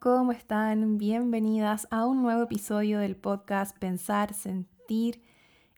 ¿cómo 0.00 0.32
están? 0.32 0.96
Bienvenidas 0.96 1.86
a 1.90 2.06
un 2.06 2.22
nuevo 2.22 2.44
episodio 2.44 3.00
del 3.00 3.16
podcast 3.16 3.76
Pensar, 3.76 4.32
Sentir 4.32 5.20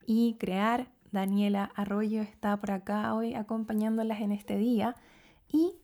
y 0.05 0.35
Crear. 0.35 0.87
Daniela 1.11 1.69
Arroyo 1.75 2.21
está 2.21 2.55
por 2.55 2.71
acá 2.71 3.13
hoy 3.15 3.33
acompañándolas 3.33 4.21
en 4.21 4.31
este 4.31 4.57
día 4.57 4.95
y 5.49 5.75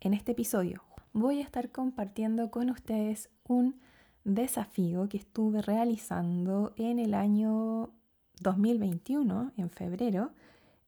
en 0.00 0.12
este 0.12 0.32
episodio 0.32 0.82
voy 1.14 1.38
a 1.38 1.42
estar 1.42 1.70
compartiendo 1.72 2.50
con 2.50 2.68
ustedes 2.68 3.30
un 3.48 3.80
desafío 4.24 5.08
que 5.08 5.16
estuve 5.16 5.62
realizando 5.62 6.74
en 6.76 6.98
el 6.98 7.14
año 7.14 7.94
2021, 8.42 9.52
en 9.56 9.70
febrero, 9.70 10.32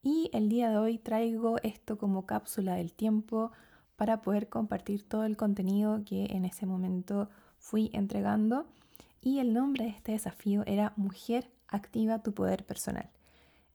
y 0.03 0.29
el 0.31 0.47
día 0.47 0.69
de 0.69 0.77
hoy 0.77 0.99
traigo 0.99 1.57
esto 1.63 1.97
como 1.97 2.27
cápsula 2.27 2.75
del 2.75 2.93
tiempo 2.93 3.51
para 3.97 4.21
poder 4.21 4.47
compartir 4.47 5.03
todo 5.03 5.25
el 5.25 5.35
contenido 5.35 6.03
que 6.05 6.27
en 6.27 6.45
ese 6.45 6.65
momento 6.65 7.29
fui 7.59 7.89
entregando. 7.93 8.65
Y 9.21 9.39
el 9.39 9.53
nombre 9.53 9.85
de 9.85 9.89
este 9.89 10.13
desafío 10.13 10.63
era 10.65 10.93
Mujer, 10.95 11.51
activa 11.67 12.23
tu 12.23 12.33
poder 12.33 12.65
personal. 12.65 13.09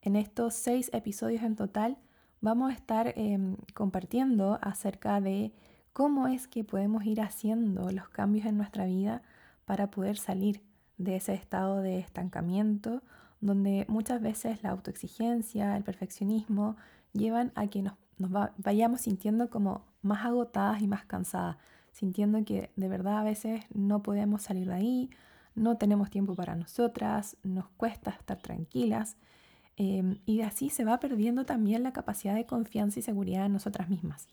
En 0.01 0.17
estos 0.17 0.55
seis 0.55 0.89
episodios 0.95 1.43
en 1.43 1.57
total 1.57 1.99
vamos 2.41 2.71
a 2.71 2.75
estar 2.75 3.13
em, 3.17 3.57
compartiendo 3.75 4.59
acerca 4.63 5.21
de 5.21 5.53
cómo 5.93 6.27
es 6.29 6.49
que 6.49 6.65
podemos 6.65 7.05
ir 7.05 7.21
haciendo 7.21 7.91
los 7.91 8.09
cambios 8.09 8.47
en 8.47 8.57
nuestra 8.57 8.87
vida 8.87 9.23
para 9.67 9.91
poder 9.91 10.17
salir 10.17 10.63
de 10.97 11.17
ese 11.17 11.35
estado 11.35 11.83
de 11.83 11.99
estancamiento 11.99 13.03
donde 13.43 13.85
muchas 13.89 14.23
veces 14.23 14.63
la 14.63 14.71
autoexigencia, 14.71 15.77
el 15.77 15.83
perfeccionismo 15.83 16.77
llevan 17.13 17.53
a 17.57 17.67
que 17.67 17.83
nos, 17.83 17.95
vayamos 18.57 19.03
sintiendo 19.03 19.51
como 19.51 19.83
más 20.03 20.25
agotadas 20.25 20.83
y 20.83 20.87
más 20.87 21.05
cansadas, 21.05 21.57
sintiendo 21.93 22.45
que 22.45 22.71
de 22.77 22.89
verdad 22.89 23.19
a 23.19 23.25
veces 23.25 23.65
no 23.73 24.03
podemos 24.03 24.43
salir 24.43 24.69
de 24.69 24.75
ahí, 24.75 25.11
no 25.55 25.77
tenemos 25.77 26.11
tiempo 26.11 26.35
para 26.35 26.57
nosotras, 26.57 27.37
nos 27.43 27.69
cuesta 27.71 28.11
estar 28.11 28.39
tranquilas 28.39 29.17
em, 29.77 30.19
y 30.27 30.41
así 30.41 30.71
se 30.71 30.85
va 30.85 30.99
perdiendo 30.99 31.45
también 31.45 31.83
la 31.83 31.93
capacidad 31.93 32.35
de 32.35 32.47
confianza 32.47 32.99
y 33.01 33.03
seguridad 33.03 33.47
en 33.47 33.53
nosotras 33.53 33.89
mismas. 33.89 34.29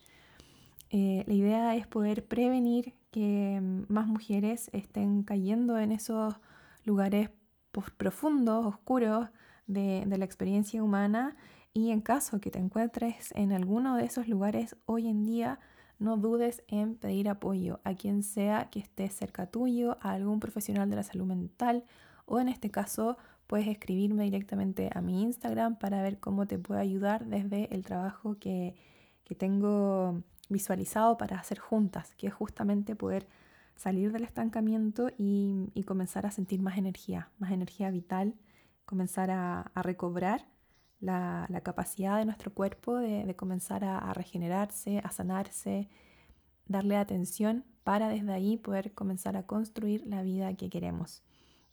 Eh, 0.90 1.24
la 1.26 1.34
idea 1.34 1.76
es 1.76 1.86
poder 1.86 2.26
prevenir 2.26 2.94
que 3.10 3.56
em, 3.56 3.84
más 3.88 4.06
mujeres 4.06 4.70
estén 4.72 5.22
cayendo 5.22 5.78
en 5.78 5.92
esos 5.92 6.34
lugares 6.84 7.30
profundos, 7.96 8.66
oscuros 8.66 9.28
de, 9.66 10.04
de 10.06 10.18
la 10.18 10.24
experiencia 10.24 10.82
humana 10.82 11.36
y 11.72 11.90
en 11.90 12.00
caso 12.00 12.40
que 12.40 12.50
te 12.50 12.58
encuentres 12.58 13.32
en 13.32 13.52
alguno 13.52 13.96
de 13.96 14.04
esos 14.04 14.28
lugares 14.28 14.76
hoy 14.86 15.08
en 15.08 15.24
día, 15.24 15.60
no 15.98 16.16
dudes 16.16 16.62
en 16.68 16.96
pedir 16.96 17.28
apoyo 17.28 17.80
a 17.84 17.94
quien 17.94 18.22
sea 18.22 18.70
que 18.70 18.80
esté 18.80 19.08
cerca 19.10 19.46
tuyo, 19.46 19.98
a 20.00 20.12
algún 20.12 20.40
profesional 20.40 20.88
de 20.90 20.96
la 20.96 21.02
salud 21.02 21.26
mental 21.26 21.84
o 22.26 22.40
en 22.40 22.48
este 22.48 22.70
caso 22.70 23.18
puedes 23.46 23.66
escribirme 23.66 24.24
directamente 24.24 24.90
a 24.94 25.00
mi 25.00 25.22
Instagram 25.22 25.76
para 25.76 26.02
ver 26.02 26.20
cómo 26.20 26.46
te 26.46 26.58
puedo 26.58 26.80
ayudar 26.80 27.26
desde 27.26 27.74
el 27.74 27.84
trabajo 27.84 28.38
que, 28.38 28.76
que 29.24 29.34
tengo 29.34 30.22
visualizado 30.48 31.16
para 31.16 31.38
hacer 31.38 31.58
juntas, 31.58 32.14
que 32.16 32.26
es 32.26 32.34
justamente 32.34 32.94
poder 32.94 33.28
salir 33.76 34.12
del 34.12 34.24
estancamiento 34.24 35.10
y, 35.16 35.72
comenzar 35.86 36.26
a 36.26 36.30
sentir 36.30 36.60
más 36.60 36.76
energía, 36.76 37.30
más 37.38 37.50
energía 37.50 37.90
vital, 37.90 38.34
comenzar 38.84 39.30
a, 39.30 39.72
recobrar 39.74 40.46
la, 41.00 41.48
capacidad 41.62 42.18
de 42.18 42.24
nuestro 42.24 42.52
cuerpo 42.52 42.96
de, 42.96 43.34
comenzar 43.36 43.84
a, 43.84 44.12
regenerarse, 44.12 45.00
a 45.02 45.10
sanarse, 45.10 45.88
darle 46.66 46.96
atención 46.96 47.64
para 47.84 48.08
desde 48.08 48.32
ahí 48.32 48.56
poder 48.56 48.92
comenzar 48.92 49.36
a 49.36 49.46
construir 49.46 50.06
la 50.06 50.22
vida 50.22 50.54
que 50.54 50.70
queremos. 50.70 51.22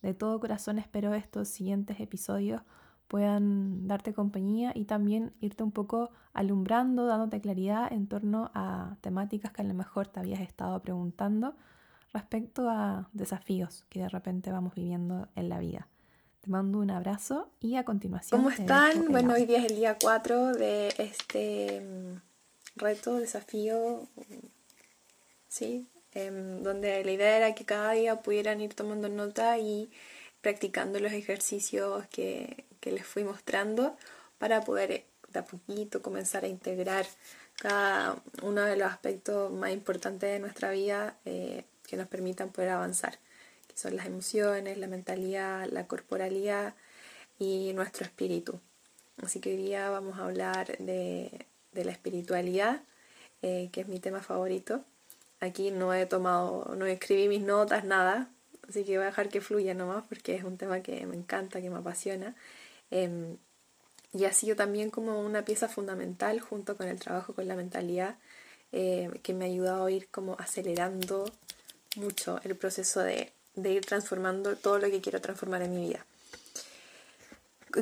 De 0.01 0.13
todo 0.13 0.39
corazón 0.39 0.79
espero 0.79 1.13
estos 1.13 1.47
siguientes 1.49 1.99
episodios 1.99 2.61
puedan 3.07 3.87
darte 3.87 4.13
compañía 4.13 4.71
y 4.75 4.85
también 4.85 5.33
irte 5.39 5.63
un 5.63 5.71
poco 5.71 6.11
alumbrando, 6.33 7.05
dándote 7.05 7.41
claridad 7.41 7.91
en 7.91 8.07
torno 8.07 8.51
a 8.53 8.97
temáticas 9.01 9.51
que 9.51 9.61
a 9.61 9.65
lo 9.65 9.73
mejor 9.73 10.07
te 10.07 10.19
habías 10.19 10.41
estado 10.41 10.81
preguntando 10.81 11.55
respecto 12.13 12.69
a 12.69 13.09
desafíos 13.13 13.85
que 13.89 14.01
de 14.01 14.09
repente 14.09 14.51
vamos 14.51 14.75
viviendo 14.75 15.27
en 15.35 15.49
la 15.49 15.59
vida. 15.59 15.87
Te 16.47 16.51
mando 16.51 16.79
un 16.79 16.91
abrazo 16.91 17.49
y 17.59 17.75
a 17.75 17.83
continuación. 17.83 18.39
¿Cómo 18.39 18.49
están? 18.49 19.11
Bueno, 19.11 19.33
hoy 19.33 19.45
día 19.45 19.57
es 19.57 19.65
el 19.65 19.75
día 19.75 19.97
4 20.01 20.53
de 20.53 20.87
este 20.97 21.81
mm, 21.81 22.21
reto, 22.77 23.15
desafío, 23.15 24.07
¿sí? 25.49 25.89
Em, 26.13 26.63
donde 26.63 27.03
la 27.03 27.11
idea 27.11 27.35
era 27.35 27.53
que 27.53 27.65
cada 27.65 27.91
día 27.91 28.21
pudieran 28.21 28.61
ir 28.61 28.73
tomando 28.75 29.09
nota 29.09 29.57
y 29.57 29.91
practicando 30.39 31.01
los 31.01 31.11
ejercicios 31.11 32.07
que, 32.07 32.63
que 32.79 32.93
les 32.93 33.05
fui 33.05 33.25
mostrando 33.25 33.97
para 34.37 34.61
poder 34.61 34.91
eh, 34.91 35.05
de 35.33 35.39
a 35.39 35.43
poquito 35.43 36.01
comenzar 36.01 36.45
a 36.45 36.47
integrar 36.47 37.05
cada 37.57 38.23
uno 38.41 38.61
de 38.61 38.77
los 38.77 38.89
aspectos 38.89 39.51
más 39.51 39.71
importantes 39.71 40.31
de 40.31 40.39
nuestra 40.39 40.71
vida 40.71 41.17
eh, 41.25 41.65
que 41.85 41.97
nos 41.97 42.07
permitan 42.07 42.53
poder 42.53 42.69
avanzar, 42.69 43.19
son 43.77 43.95
las 43.95 44.07
emociones, 44.07 44.77
la 44.79 44.87
mentalidad, 44.87 45.67
la 45.69 45.85
corporalidad 45.85 46.73
y 47.37 47.73
nuestro 47.73 48.05
espíritu. 48.05 48.59
Así 49.23 49.39
que 49.39 49.51
hoy 49.51 49.57
día 49.57 49.91
vamos 49.91 50.17
a 50.17 50.25
hablar 50.25 50.75
de, 50.79 51.45
la 51.73 51.91
espiritualidad, 51.91 52.81
eh, 53.43 53.69
que 53.71 53.81
es 53.81 53.87
mi 53.87 53.99
tema 53.99 54.21
favorito. 54.21 54.83
Aquí 55.39 55.69
no 55.69 55.93
he 55.93 56.07
tomado, 56.07 56.73
no 56.75 56.87
escribí 56.87 57.27
mis 57.27 57.43
notas, 57.43 57.83
nada, 57.83 58.31
así 58.67 58.83
que 58.83 58.97
voy 58.97 59.03
a 59.03 59.07
dejar 59.07 59.29
que 59.29 59.41
fluya 59.41 59.75
nomás 59.75 60.03
porque 60.09 60.33
es 60.33 60.43
un 60.43 60.57
tema 60.57 60.81
que 60.81 61.05
me 61.05 61.15
encanta, 61.15 61.61
que 61.61 61.69
me 61.69 61.77
apasiona. 61.77 62.35
Em, 62.89 63.37
y 64.11 64.25
ha 64.25 64.33
sido 64.33 64.55
también 64.55 64.89
como 64.89 65.21
una 65.21 65.45
pieza 65.45 65.67
fundamental 65.67 66.39
junto 66.39 66.77
con 66.77 66.87
el 66.87 66.99
trabajo 66.99 67.35
con 67.35 67.47
la 67.47 67.55
mentalidad 67.55 68.17
eh, 68.71 69.11
que 69.21 69.33
me 69.35 69.45
ha 69.45 69.47
ayudado 69.49 69.85
a 69.85 69.91
ir 69.91 70.07
como 70.09 70.35
acelerando 70.39 71.31
mucho 71.95 72.39
el 72.43 72.55
proceso 72.55 73.01
de, 73.01 73.33
ir 73.65 73.85
transformando 73.85 74.55
todo 74.55 74.79
lo 74.79 74.89
que 74.89 75.01
quiero 75.01 75.21
transformar 75.21 75.61
en 75.61 75.75
mi 75.75 75.87
vida. 75.87 76.05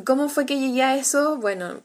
¿Cómo 0.06 0.30
fue 0.30 0.46
que 0.46 0.60
llegué 0.60 0.84
a 0.84 0.98
eso? 0.98 1.38
Bueno, 1.38 1.82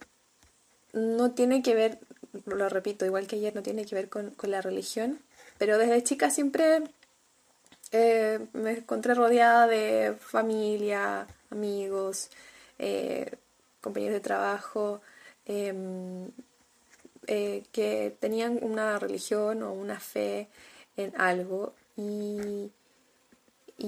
no 0.93 1.33
tiene 1.33 1.63
que 1.63 1.75
ver, 1.75 1.99
lo 2.47 2.69
repito, 2.69 3.05
igual 3.05 3.27
que 3.27 3.37
ayer, 3.37 3.55
no 3.55 3.63
tiene 3.63 3.85
que 3.85 3.95
ver 3.95 4.09
con, 4.09 4.35
la 4.43 4.61
religión, 4.61 5.21
pero 5.59 5.79
desde 5.79 6.03
chica 6.03 6.31
siempre 6.31 6.83
eh, 7.93 8.47
me 8.53 8.73
encontré 8.73 9.15
rodeada 9.15 9.67
de 9.67 10.17
familia, 10.19 11.27
amigos, 11.51 12.31
eh, 12.79 13.37
compañeros 13.81 14.15
de 14.15 14.21
trabajo, 14.21 15.03
em, 15.47 16.29
eh, 17.27 17.65
que 17.73 18.17
tenían 18.19 18.59
una 18.63 18.99
religión 18.99 19.63
o 19.63 19.73
una 19.73 20.01
fe 20.01 20.49
en 20.97 21.13
algo 21.21 21.75
y, 21.97 22.71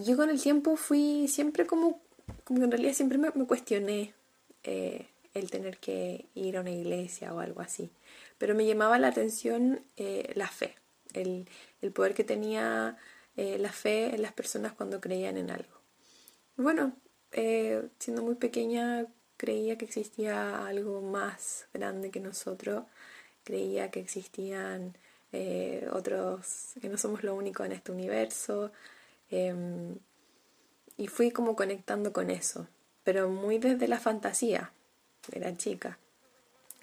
yo 0.01 0.17
con 0.17 0.31
el 0.31 0.41
tiempo 0.41 0.77
fui 0.77 1.29
siempre 1.29 1.67
como, 1.67 2.01
como 2.45 2.65
en 2.65 2.71
realidad 2.71 2.95
siempre 2.95 3.19
me, 3.19 3.31
cuestioné 3.47 4.15
eh, 4.63 5.07
el 5.35 5.51
tener 5.51 5.79
que 5.79 6.27
ir 6.35 6.57
a 6.57 6.63
una 6.63 6.71
iglesia 6.71 7.35
o 7.35 7.41
algo 7.41 7.61
así. 7.61 7.91
Pero 8.39 8.55
me 8.55 8.67
llamaba 8.67 8.99
la 8.99 9.09
atención 9.09 9.85
eh, 9.97 10.33
la 10.35 10.49
fe, 10.49 10.77
el, 11.13 11.47
poder 11.93 12.15
que 12.15 12.25
tenía 12.25 12.97
eh, 13.37 13.59
la 13.59 13.71
fe 13.71 14.15
en 14.15 14.23
las 14.23 14.33
personas 14.33 14.73
cuando 14.73 15.00
creían 15.00 15.37
en 15.37 15.50
algo. 15.50 15.81
Bueno, 16.56 16.95
siendo 17.99 18.23
muy 18.23 18.35
pequeña 18.35 19.06
creía 19.37 19.77
que 19.77 19.87
existía 19.87 20.67
algo 20.67 21.00
más 21.00 21.67
grande 21.73 22.11
que 22.11 22.21
nosotros, 22.21 22.85
creía 23.45 23.91
que 23.91 24.00
existían 24.00 24.97
otros 25.93 26.75
que 26.81 26.91
no 26.91 26.99
somos 26.99 27.25
lo 27.25 27.35
único 27.35 27.65
en 27.65 27.73
este 27.73 27.91
universo. 27.91 28.71
Em, 29.32 29.96
y 30.99 31.08
fui 31.08 31.31
como 31.31 31.56
conectando 31.56 32.12
con 32.12 32.31
eso, 32.31 32.69
pero 33.02 33.31
muy 33.31 33.58
desde 33.58 33.88
la 33.88 33.99
fantasía, 33.99 34.73
era 35.32 35.56
chica. 35.56 35.99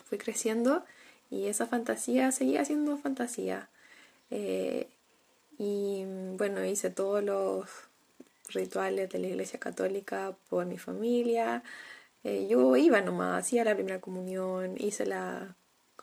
Fui 0.05 0.17
creciendo 0.17 0.83
y 1.29 1.45
esa 1.45 1.67
fantasía 1.67 2.31
seguía 2.31 2.65
siendo 2.65 2.97
fantasía. 2.97 3.69
Eh, 4.31 4.89
y 5.59 6.03
bueno, 6.37 6.65
hice 6.65 6.89
todos 6.89 7.23
los 7.23 7.69
rituales 8.47 9.09
de 9.09 9.19
la 9.19 9.27
iglesia 9.27 9.59
católica 9.59 10.35
por 10.49 10.65
mi 10.65 10.79
familia. 10.79 11.63
Eh, 12.23 12.47
yo 12.49 12.75
iba 12.77 12.99
nomás, 13.01 13.45
hacía 13.45 13.63
la 13.63 13.75
primera 13.75 14.01
comunión, 14.01 14.75
hice 14.79 15.05
la... 15.05 15.55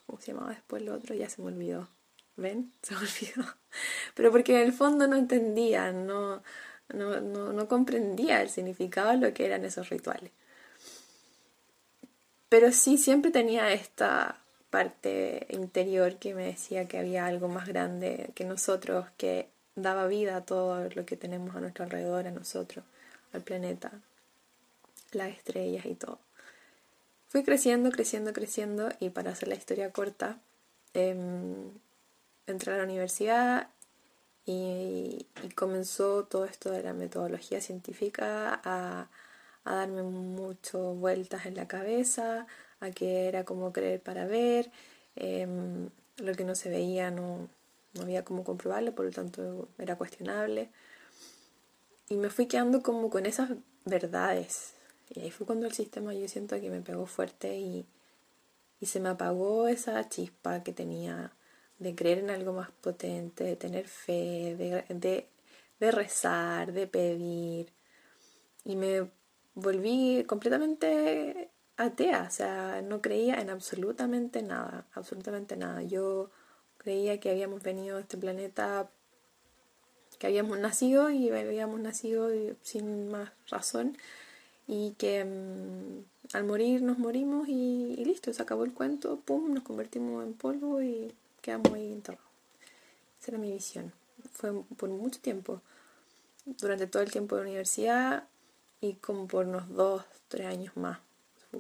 ¿Cómo 0.06 0.20
se 0.20 0.32
llamaba 0.32 0.50
después 0.50 0.82
lo 0.82 0.94
otro? 0.94 1.16
Ya 1.16 1.28
se 1.28 1.42
me 1.42 1.48
olvidó. 1.48 1.88
¿Ven? 2.36 2.72
Se 2.82 2.94
me 2.94 3.00
olvidó. 3.00 3.56
Pero 4.16 4.32
porque 4.32 4.56
en 4.56 4.66
el 4.66 4.72
fondo 4.72 5.06
no 5.06 5.14
entendía, 5.14 5.92
no, 5.92 6.42
no, 6.88 7.20
no, 7.20 7.68
comprendía 7.68 8.40
el 8.40 8.48
significado 8.48 9.10
de 9.10 9.18
lo 9.18 9.34
que 9.34 9.44
eran 9.44 9.62
esos 9.66 9.90
rituales. 9.90 10.32
Pero 12.48 12.72
sí 12.72 12.96
siempre 12.96 13.30
tenía 13.30 13.70
esta 13.72 14.40
parte 14.70 15.46
interior 15.50 16.16
que 16.16 16.34
me 16.34 16.46
decía 16.46 16.88
que 16.88 16.98
había 16.98 17.26
algo 17.26 17.48
más 17.48 17.68
grande 17.68 18.30
que 18.34 18.46
nosotros, 18.46 19.06
que 19.18 19.50
daba 19.74 20.06
vida 20.06 20.36
a 20.36 20.44
todo 20.46 20.88
lo 20.88 21.04
que 21.04 21.18
tenemos 21.18 21.54
a 21.54 21.60
nuestro 21.60 21.84
alrededor, 21.84 22.26
a 22.26 22.30
nosotros, 22.30 22.86
al 23.34 23.42
planeta, 23.42 23.92
las 25.12 25.28
estrellas 25.28 25.84
y 25.84 25.94
todo. 25.94 26.18
Fui 27.28 27.44
creciendo, 27.44 27.90
creciendo, 27.90 28.32
creciendo 28.32 28.88
y 28.98 29.10
para 29.10 29.32
hacer 29.32 29.48
la 29.48 29.56
historia 29.56 29.92
corta, 29.92 30.38
em, 30.94 31.70
entré 32.46 32.72
a 32.72 32.78
la 32.78 32.84
universidad 32.84 33.68
y, 34.46 35.26
comenzó 35.56 36.24
todo 36.24 36.44
esto 36.44 36.70
de 36.70 36.82
la 36.82 36.92
metodología 36.94 37.60
científica 37.60 38.60
a, 38.64 39.08
darme 39.64 40.02
muchas 40.04 40.80
vueltas 40.96 41.46
en 41.46 41.56
la 41.56 41.66
cabeza, 41.68 42.46
a 42.80 42.90
que 42.92 43.26
era 43.28 43.44
como 43.44 43.72
creer 43.72 44.00
para 44.00 44.26
ver, 44.26 44.70
em, 45.16 45.90
lo 46.18 46.34
que 46.34 46.44
no 46.44 46.54
se 46.54 46.70
veía 46.70 47.10
no, 47.10 47.48
no 47.94 48.02
había 48.02 48.24
cómo 48.24 48.44
comprobarlo, 48.44 48.94
por 48.94 49.06
lo 49.06 49.10
tanto 49.12 49.68
era 49.78 49.96
cuestionable. 49.96 50.70
Y 52.08 52.16
me 52.16 52.30
fui 52.30 52.46
quedando 52.46 52.82
como 52.82 53.10
con 53.10 53.26
esas 53.26 53.50
verdades. 53.84 54.74
Y 55.10 55.20
ahí 55.20 55.30
fue 55.30 55.46
cuando 55.46 55.66
el 55.66 55.72
sistema 55.72 56.14
yo 56.14 56.28
siento 56.28 56.60
que 56.60 56.70
me 56.70 56.80
pegó 56.80 57.06
fuerte 57.06 57.58
y, 57.58 57.86
y 58.80 58.86
se 58.86 59.00
me 59.00 59.08
apagó 59.08 59.68
esa 59.68 60.08
chispa 60.08 60.62
que 60.62 60.72
tenía 60.72 61.32
de 61.78 61.94
creer 61.94 62.18
en 62.18 62.30
algo 62.30 62.52
más 62.52 62.70
potente, 62.70 63.44
de 63.44 63.56
tener 63.56 63.88
fe, 63.88 64.56
de, 64.56 65.26
de, 65.80 65.90
rezar, 65.90 66.72
de 66.72 66.86
pedir. 66.86 67.72
Y 68.64 68.76
me 68.76 69.10
volví 69.54 70.24
completamente 70.26 71.50
atea, 71.76 72.26
o 72.28 72.30
sea, 72.30 72.82
no 72.82 73.02
creía 73.02 73.40
en 73.40 73.50
absolutamente 73.50 74.42
nada, 74.42 74.86
absolutamente 74.94 75.56
nada. 75.56 75.82
Yo 75.82 76.30
creía 76.78 77.20
que 77.20 77.30
habíamos 77.30 77.62
venido 77.62 77.98
a 77.98 78.00
este 78.00 78.16
planeta, 78.16 78.90
que 80.18 80.26
habíamos 80.26 80.58
nacido 80.58 81.10
y 81.10 81.30
habíamos 81.30 81.80
nacido 81.80 82.30
sin 82.62 83.10
más 83.10 83.30
razón 83.48 83.98
y 84.66 84.92
que 84.92 85.24
mm, 85.24 86.36
al 86.36 86.44
morir 86.44 86.82
nos 86.82 86.98
morimos 86.98 87.48
y, 87.48 87.94
y, 87.98 88.04
listo, 88.04 88.32
se 88.32 88.42
acabó 88.42 88.64
el 88.64 88.72
cuento, 88.72 89.20
pum, 89.20 89.52
nos 89.52 89.62
convertimos 89.62 90.24
en 90.24 90.34
polvo 90.34 90.82
y 90.82 91.14
quedamos 91.46 91.72
ahí 91.72 91.92
enterrados. 91.92 92.26
Esa 93.20 93.30
era 93.30 93.38
mi 93.38 93.52
visión. 93.52 93.92
Fue 94.32 94.52
por 94.76 94.88
mucho 94.88 95.20
tiempo, 95.20 95.62
durante 96.44 96.88
todo 96.88 97.04
el 97.04 97.12
tiempo 97.12 97.36
de 97.36 97.42
la 97.42 97.48
universidad 97.48 98.24
y 98.80 98.94
como 98.94 99.28
por 99.28 99.46
unos 99.46 99.68
dos, 99.68 100.04
tres 100.26 100.46
años 100.46 100.76
más. 100.76 100.98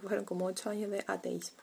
Fueron 0.02 0.24
como 0.24 0.46
ocho 0.46 0.70
años 0.70 0.90
de 0.90 1.04
ateísmo. 1.06 1.62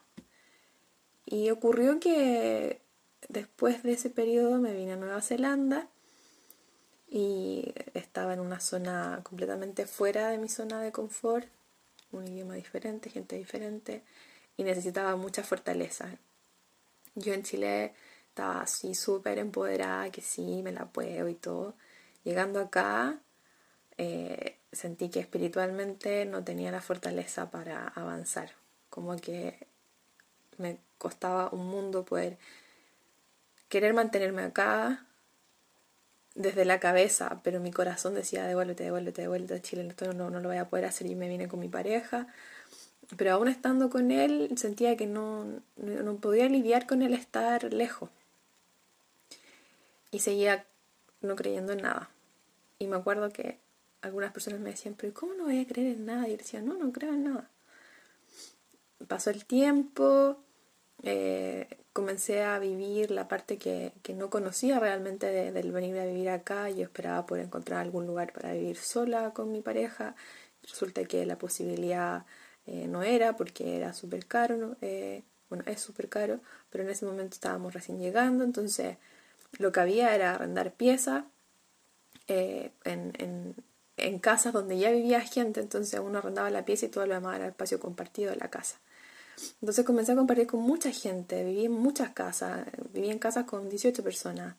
Y 1.25 1.49
ocurrió 1.49 1.99
que 1.99 2.79
después 3.27 3.83
de 3.83 3.91
ese 3.91 4.09
periodo 4.09 4.57
me 4.57 4.73
vine 4.73 4.93
a 4.93 4.95
Nueva 4.95 5.21
Zelanda 5.21 5.89
y 7.09 7.73
estaba 7.93 8.33
en 8.33 8.39
una 8.39 8.61
zona 8.61 9.19
completamente 9.23 9.85
fuera 9.85 10.29
de 10.29 10.37
mi 10.37 10.47
zona 10.47 10.81
de 10.81 10.93
confort, 10.93 11.47
un 12.13 12.25
idioma 12.27 12.55
diferente, 12.55 13.09
gente 13.09 13.35
diferente 13.35 14.01
y 14.55 14.63
necesitaba 14.63 15.17
mucha 15.17 15.43
fortaleza. 15.43 16.17
Yo 17.15 17.33
en 17.33 17.43
Chile 17.43 17.93
estaba 18.33 18.61
así 18.61 18.95
súper 18.95 19.37
empoderada, 19.37 20.09
que 20.09 20.21
sí, 20.21 20.63
me 20.63 20.71
la 20.71 20.85
puedo 20.85 21.29
y 21.29 21.35
todo. 21.35 21.75
Llegando 22.23 22.59
acá, 22.59 23.19
eh, 23.99 24.57
sentí 24.71 25.09
que 25.09 25.19
espiritualmente 25.19 26.25
no 26.25 26.43
tenía 26.43 26.71
la 26.71 26.81
fortaleza 26.81 27.51
para 27.51 27.89
avanzar. 27.89 28.49
Como 28.89 29.15
que 29.17 29.67
me 30.57 30.79
costaba 30.97 31.49
un 31.51 31.67
mundo 31.67 32.05
poder 32.05 32.39
querer 33.69 33.93
mantenerme 33.93 34.41
acá 34.41 35.05
desde 36.33 36.65
la 36.65 36.79
cabeza, 36.79 37.39
pero 37.43 37.59
mi 37.59 37.71
corazón 37.71 38.15
decía 38.15 38.47
devuélvete, 38.47 38.85
devuélvete, 38.85 39.21
devuélvete 39.21 39.53
a 39.53 39.61
Chile, 39.61 39.85
esto 39.87 40.11
no, 40.13 40.31
no 40.31 40.39
lo 40.39 40.49
voy 40.49 40.57
a 40.57 40.69
poder 40.69 40.85
hacer 40.85 41.05
y 41.05 41.13
me 41.13 41.29
vine 41.29 41.47
con 41.47 41.59
mi 41.59 41.69
pareja. 41.69 42.25
Pero 43.15 43.33
aún 43.33 43.47
estando 43.47 43.91
con 43.91 44.09
él 44.09 44.49
sentía 44.55 44.97
que 44.97 45.05
no, 45.05 45.45
no 45.75 46.15
podía 46.15 46.49
lidiar 46.49 46.87
con 46.87 47.03
el 47.03 47.13
estar 47.13 47.71
lejos 47.71 48.09
y 50.13 50.19
seguía 50.19 50.65
no 51.21 51.35
creyendo 51.35 51.73
en 51.73 51.81
nada. 51.81 52.11
Y 52.77 52.87
me 52.87 52.95
acuerdo 52.95 53.31
que 53.31 53.59
algunas 54.01 54.31
personas 54.31 54.59
me 54.59 54.69
decían, 54.69 54.95
pero 54.95 55.13
¿cómo 55.13 55.33
no 55.33 55.45
voy 55.45 55.59
a 55.59 55.67
creer 55.67 55.95
en 55.95 56.05
nada? 56.05 56.27
Y 56.27 56.31
yo 56.31 56.37
decía, 56.37 56.61
no, 56.61 56.75
no 56.75 56.91
creo 56.91 57.13
en 57.13 57.23
nada. 57.23 57.49
Pasó 59.07 59.31
el 59.31 59.45
tiempo, 59.45 60.37
eh, 61.01 61.67
comencé 61.93 62.43
a 62.43 62.59
vivir 62.59 63.09
la 63.09 63.27
parte 63.27 63.57
que, 63.57 63.93
no 64.15 64.29
conocía 64.29 64.79
realmente 64.79 65.51
del 65.51 65.71
venir 65.71 65.97
a 65.99 66.05
vivir 66.05 66.29
acá. 66.29 66.69
Yo 66.69 66.83
esperaba 66.83 67.25
poder 67.25 67.45
encontrar 67.45 67.79
algún 67.81 68.05
lugar 68.05 68.33
para 68.33 68.53
vivir 68.53 68.77
sola 68.77 69.33
con 69.33 69.51
mi 69.51 69.61
pareja. 69.61 70.15
Resulta 70.61 71.05
que 71.05 71.25
la 71.25 71.37
posibilidad 71.37 72.25
eh, 72.67 72.87
no 72.87 73.01
era 73.01 73.35
porque 73.35 73.77
era 73.77 73.93
súper 73.93 74.27
caro. 74.27 74.77
Eh, 74.81 75.23
bueno, 75.49 75.63
es 75.65 75.81
súper 75.81 76.07
caro, 76.09 76.39
pero 76.69 76.83
en 76.83 76.91
ese 76.91 77.05
momento 77.05 77.33
estábamos 77.33 77.73
recién 77.73 77.99
llegando, 77.99 78.43
entonces 78.43 78.97
lo 79.57 79.71
que 79.71 79.79
había 79.79 80.15
era 80.15 80.35
arrendar 80.35 80.73
piezas 80.73 81.25
eh, 82.27 82.71
en, 82.83 83.55
en, 83.97 84.19
casas 84.19 84.53
donde 84.53 84.77
ya 84.77 84.91
vivía 84.91 85.21
gente, 85.21 85.59
entonces 85.59 85.99
uno 85.99 86.19
arrendaba 86.19 86.49
la 86.49 86.65
pieza 86.65 86.85
y 86.85 86.89
todo 86.89 87.05
lo 87.05 87.13
demás 87.13 87.35
era 87.35 87.45
el 87.45 87.51
espacio 87.51 87.79
compartido 87.79 88.31
de 88.31 88.37
la 88.37 88.49
casa. 88.49 88.79
Entonces 89.61 89.85
comencé 89.85 90.13
a 90.13 90.15
compartir 90.15 90.47
con 90.47 90.61
mucha 90.61 90.91
gente, 90.91 91.43
viví 91.43 91.65
en 91.65 91.71
muchas 91.71 92.11
casas, 92.11 92.67
viví 92.91 93.09
en 93.09 93.19
casas 93.19 93.45
con 93.45 93.69
18 93.69 94.03
personas, 94.03 94.55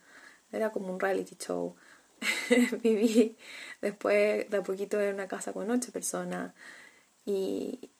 era 0.52 0.70
como 0.70 0.92
un 0.92 1.00
reality 1.00 1.36
show. 1.36 1.74
viví 2.82 3.36
después 3.80 4.48
de 4.48 4.56
a 4.56 4.62
poquito 4.62 5.00
en 5.00 5.14
una 5.14 5.28
casa 5.28 5.52
con 5.52 5.70
8 5.70 5.92
personas 5.92 6.52
y, 7.24 7.90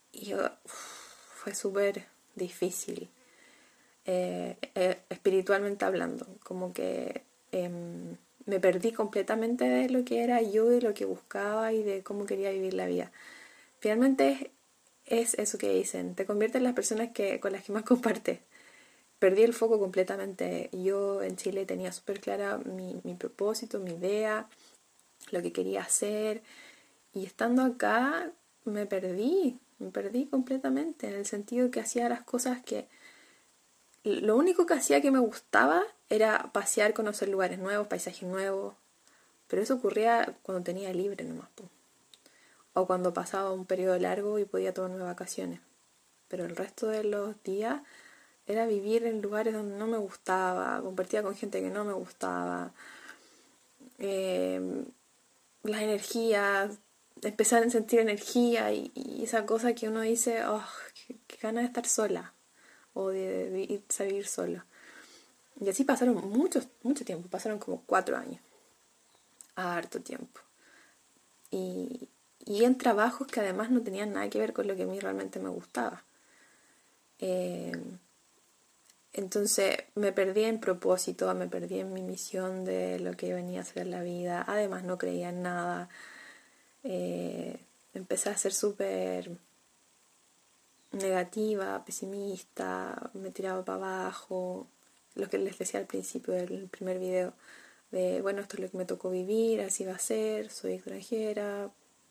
fue 0.64 1.54
súper 1.54 2.06
difícil. 2.34 3.10
Eh, 4.06 4.56
eh, 4.74 4.98
espiritualmente 5.08 5.84
hablando, 5.86 6.26
como 6.42 6.72
que 6.74 7.22
em, 7.52 8.16
me 8.46 8.60
perdí 8.60 8.92
completamente 8.92 9.64
de 9.64 9.88
lo 9.88 10.04
que 10.04 10.22
era 10.22 10.42
yo, 10.42 10.66
de 10.68 10.82
lo 10.82 10.92
que 10.92 11.06
buscaba 11.06 11.72
y 11.72 11.82
de 11.82 12.02
cómo 12.02 12.26
quería 12.26 12.50
vivir 12.50 12.74
la 12.74 12.86
vida. 12.86 13.12
Finalmente 13.80 14.50
es, 15.06 15.34
eso 15.34 15.58
que 15.58 15.72
dicen, 15.72 16.14
te 16.14 16.26
conviertes 16.26 16.58
en 16.58 16.64
las 16.64 16.74
personas 16.74 17.10
que, 17.12 17.40
con 17.40 17.52
las 17.52 17.64
que 17.64 17.72
más 17.72 17.82
compartes. 17.84 18.40
Perdí 19.18 19.42
el 19.42 19.54
foco 19.54 19.78
completamente. 19.78 20.70
Yo 20.72 21.22
en 21.22 21.36
Chile 21.36 21.66
tenía 21.66 21.92
súper 21.92 22.20
clara 22.20 22.58
mi, 22.58 23.00
mi 23.04 23.14
propósito, 23.14 23.80
mi 23.80 23.92
idea, 23.92 24.48
lo 25.30 25.42
que 25.42 25.52
quería 25.52 25.82
hacer. 25.82 26.42
Y 27.14 27.24
estando 27.26 27.62
acá 27.62 28.32
me 28.64 28.86
perdí, 28.86 29.58
me 29.78 29.90
perdí 29.90 30.26
completamente, 30.26 31.08
en 31.08 31.14
el 31.14 31.26
sentido 31.26 31.70
que 31.70 31.80
hacía 31.80 32.08
las 32.08 32.22
cosas 32.22 32.62
que, 32.62 32.88
lo 34.04 34.36
único 34.36 34.66
que 34.66 34.74
hacía 34.74 35.00
que 35.00 35.10
me 35.10 35.18
gustaba 35.18 35.82
era 36.10 36.50
pasear, 36.52 36.92
conocer 36.92 37.28
lugares 37.28 37.58
nuevos, 37.58 37.88
paisajes 37.88 38.28
nuevos. 38.28 38.74
Pero 39.48 39.62
eso 39.62 39.74
ocurría 39.74 40.36
cuando 40.42 40.62
tenía 40.62 40.92
libre 40.92 41.24
nomás. 41.24 41.48
O 42.74 42.86
cuando 42.86 43.14
pasaba 43.14 43.52
un 43.52 43.64
periodo 43.64 43.98
largo 43.98 44.38
y 44.38 44.44
podía 44.44 44.74
tomarme 44.74 45.04
vacaciones. 45.04 45.60
Pero 46.28 46.44
el 46.44 46.54
resto 46.54 46.88
de 46.88 47.04
los 47.04 47.42
días 47.44 47.80
era 48.46 48.66
vivir 48.66 49.06
en 49.06 49.22
lugares 49.22 49.54
donde 49.54 49.78
no 49.78 49.86
me 49.86 49.96
gustaba, 49.96 50.80
compartía 50.82 51.22
con 51.22 51.34
gente 51.34 51.62
que 51.62 51.70
no 51.70 51.84
me 51.84 51.94
gustaba. 51.94 52.72
Eh, 53.98 54.84
las 55.62 55.80
energías, 55.80 56.78
empezar 57.22 57.62
a 57.62 57.70
sentir 57.70 58.00
energía 58.00 58.70
y, 58.72 58.92
esa 59.22 59.46
cosa 59.46 59.74
que 59.74 59.88
uno 59.88 60.02
dice, 60.02 60.44
oh, 60.44 60.64
qué, 61.06 61.16
qué 61.26 61.38
gana 61.40 61.60
de 61.60 61.66
estar 61.68 61.86
sola 61.86 62.34
o 62.94 63.08
de, 63.08 63.66
irse 63.68 64.02
a 64.02 64.06
vivir 64.06 64.26
solo. 64.26 64.64
Y 65.60 65.68
así 65.68 65.84
pasaron 65.84 66.16
muchos, 66.28 66.66
mucho 66.82 67.04
tiempo, 67.04 67.28
pasaron 67.28 67.58
como 67.58 67.82
cuatro 67.86 68.16
años, 68.16 68.40
harto 69.54 70.00
tiempo. 70.00 70.40
Y, 71.50 72.08
y 72.44 72.64
en 72.64 72.76
trabajos 72.76 73.28
que 73.28 73.40
además 73.40 73.70
no 73.70 73.82
tenían 73.82 74.12
nada 74.12 74.28
que 74.28 74.38
ver 74.38 74.52
con 74.52 74.66
lo 74.66 74.74
que 74.74 74.82
a 74.82 74.86
mí 74.86 74.98
realmente 74.98 75.38
me 75.38 75.48
gustaba. 75.48 76.04
Eh, 77.20 77.72
entonces 79.12 79.76
me 79.94 80.12
perdí 80.12 80.44
en 80.44 80.58
propósito, 80.58 81.32
me 81.34 81.46
perdí 81.46 81.78
en 81.78 81.92
mi 81.92 82.02
misión 82.02 82.64
de 82.64 82.98
lo 82.98 83.12
que 83.16 83.32
venía 83.32 83.60
a 83.60 83.62
hacer 83.62 83.86
la 83.86 84.02
vida. 84.02 84.44
Además 84.46 84.82
no 84.82 84.98
creía 84.98 85.28
en 85.28 85.42
nada. 85.42 85.88
Eh, 86.82 87.60
empecé 87.94 88.30
a 88.30 88.36
ser 88.36 88.52
súper 88.52 89.30
negativa, 90.94 91.84
pesimista, 91.84 93.10
me 93.14 93.30
tiraba 93.30 93.64
para 93.64 94.02
abajo, 94.04 94.66
lo 95.14 95.28
que 95.28 95.38
les 95.38 95.58
decía 95.58 95.80
al 95.80 95.86
principio 95.86 96.34
del 96.34 96.68
primer 96.68 96.98
video, 96.98 97.34
de 97.90 98.20
bueno, 98.22 98.40
esto 98.40 98.56
es 98.56 98.62
lo 98.62 98.70
que 98.70 98.76
me 98.78 98.84
tocó 98.84 99.10
vivir, 99.10 99.60
así 99.60 99.84
va 99.84 99.94
a 99.94 99.98
ser, 99.98 100.50
soy 100.50 100.74
extranjera, 100.74 101.70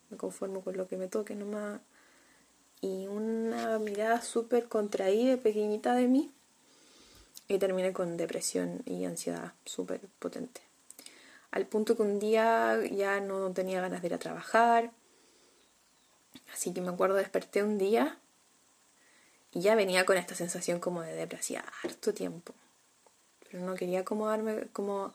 me 0.09 0.17
conformo 0.17 0.61
con 0.61 0.77
lo 0.77 0.87
que 0.87 0.97
me 0.97 1.07
toque 1.07 1.35
nomás. 1.35 1.81
Y 2.81 3.07
una 3.07 3.79
mirada 3.79 4.21
súper 4.21 4.67
contraída, 4.67 5.37
pequeñita 5.37 5.95
de 5.95 6.07
mí, 6.07 6.31
y 7.47 7.57
terminé 7.57 7.93
con 7.93 8.17
depresión 8.17 8.81
y 8.85 9.05
ansiedad 9.05 9.53
súper 9.65 10.01
potente. 10.19 10.61
al 11.51 11.67
punto 11.67 11.95
que 11.95 12.01
un 12.01 12.19
día 12.19 12.79
ya 12.91 13.19
no 13.19 13.51
tenía 13.51 13.79
ganas 13.79 14.01
de 14.01 14.07
ir 14.07 14.13
a 14.15 14.19
trabajar. 14.19 14.91
Así 16.51 16.73
que 16.73 16.81
me 16.81 16.89
acuerdo, 16.89 17.15
desperté 17.15 17.61
un 17.63 17.77
día 17.77 18.17
y 19.53 19.61
ya 19.61 19.75
venía 19.75 20.05
con 20.05 20.17
esta 20.17 20.35
sensación 20.35 20.79
como 20.79 21.01
de 21.01 21.13
depresión 21.13 21.63
harto 21.83 22.13
tiempo. 22.13 22.53
Pero 23.39 23.63
no 23.63 23.75
quería 23.75 24.03
como 24.03 24.27
darme, 24.27 24.67
como 24.73 25.13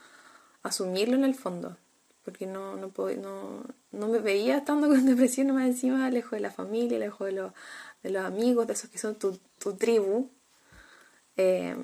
asumirlo 0.62 1.16
en 1.16 1.24
el 1.24 1.34
fondo. 1.34 1.76
Porque 2.24 2.46
no, 2.46 2.76
no, 2.76 2.92
no, 2.96 3.64
no 3.90 4.08
me 4.08 4.18
veía 4.18 4.58
estando 4.58 4.86
con 4.88 5.04
depresión 5.06 5.52
más 5.52 5.66
encima, 5.66 6.08
lejos 6.10 6.32
de 6.32 6.40
la 6.40 6.50
familia, 6.50 6.98
lejos 6.98 7.26
de, 7.26 7.32
los, 7.32 7.52
de 8.02 8.10
los 8.10 8.24
amigos, 8.24 8.66
de 8.66 8.74
esos 8.74 8.90
que 8.90 8.98
son 8.98 9.16
tu, 9.16 9.38
tu 9.58 9.74
tribu. 9.74 10.30
Eh, 11.36 11.76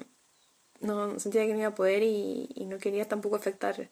no 0.81 1.19
sentía 1.19 1.47
que 1.47 1.53
no 1.53 1.61
iba 1.61 1.69
a 1.69 1.75
poder 1.75 2.03
y, 2.03 2.67
no 2.69 2.79
quería 2.79 3.09
tampoco 3.09 3.37
afectar 3.37 3.89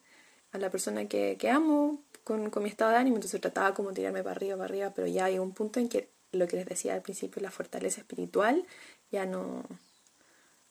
a 0.53 0.59
la 0.59 0.71
persona 0.71 1.07
que, 1.09 1.39
amo 1.51 2.03
con, 2.25 2.51
mi 2.63 2.69
estado 2.69 2.91
de 2.93 2.99
ánimo, 2.99 3.17
entonces 3.17 3.41
trataba 3.41 3.75
como 3.75 3.93
tirarme 3.93 4.23
para 4.23 4.37
arriba, 4.37 4.57
para 4.57 4.65
arriba, 4.67 4.93
pero 4.95 5.09
ya 5.09 5.25
hay 5.25 5.39
un 5.39 5.53
punto 5.53 5.81
en 5.81 5.89
que 5.89 6.12
lo 6.33 6.47
que 6.49 6.57
les 6.57 6.67
decía 6.67 6.95
al 6.95 7.03
principio, 7.03 7.43
la 7.43 7.51
fortaleza 7.51 8.01
espiritual, 8.01 8.67
ya 9.11 9.27
no, 9.27 9.65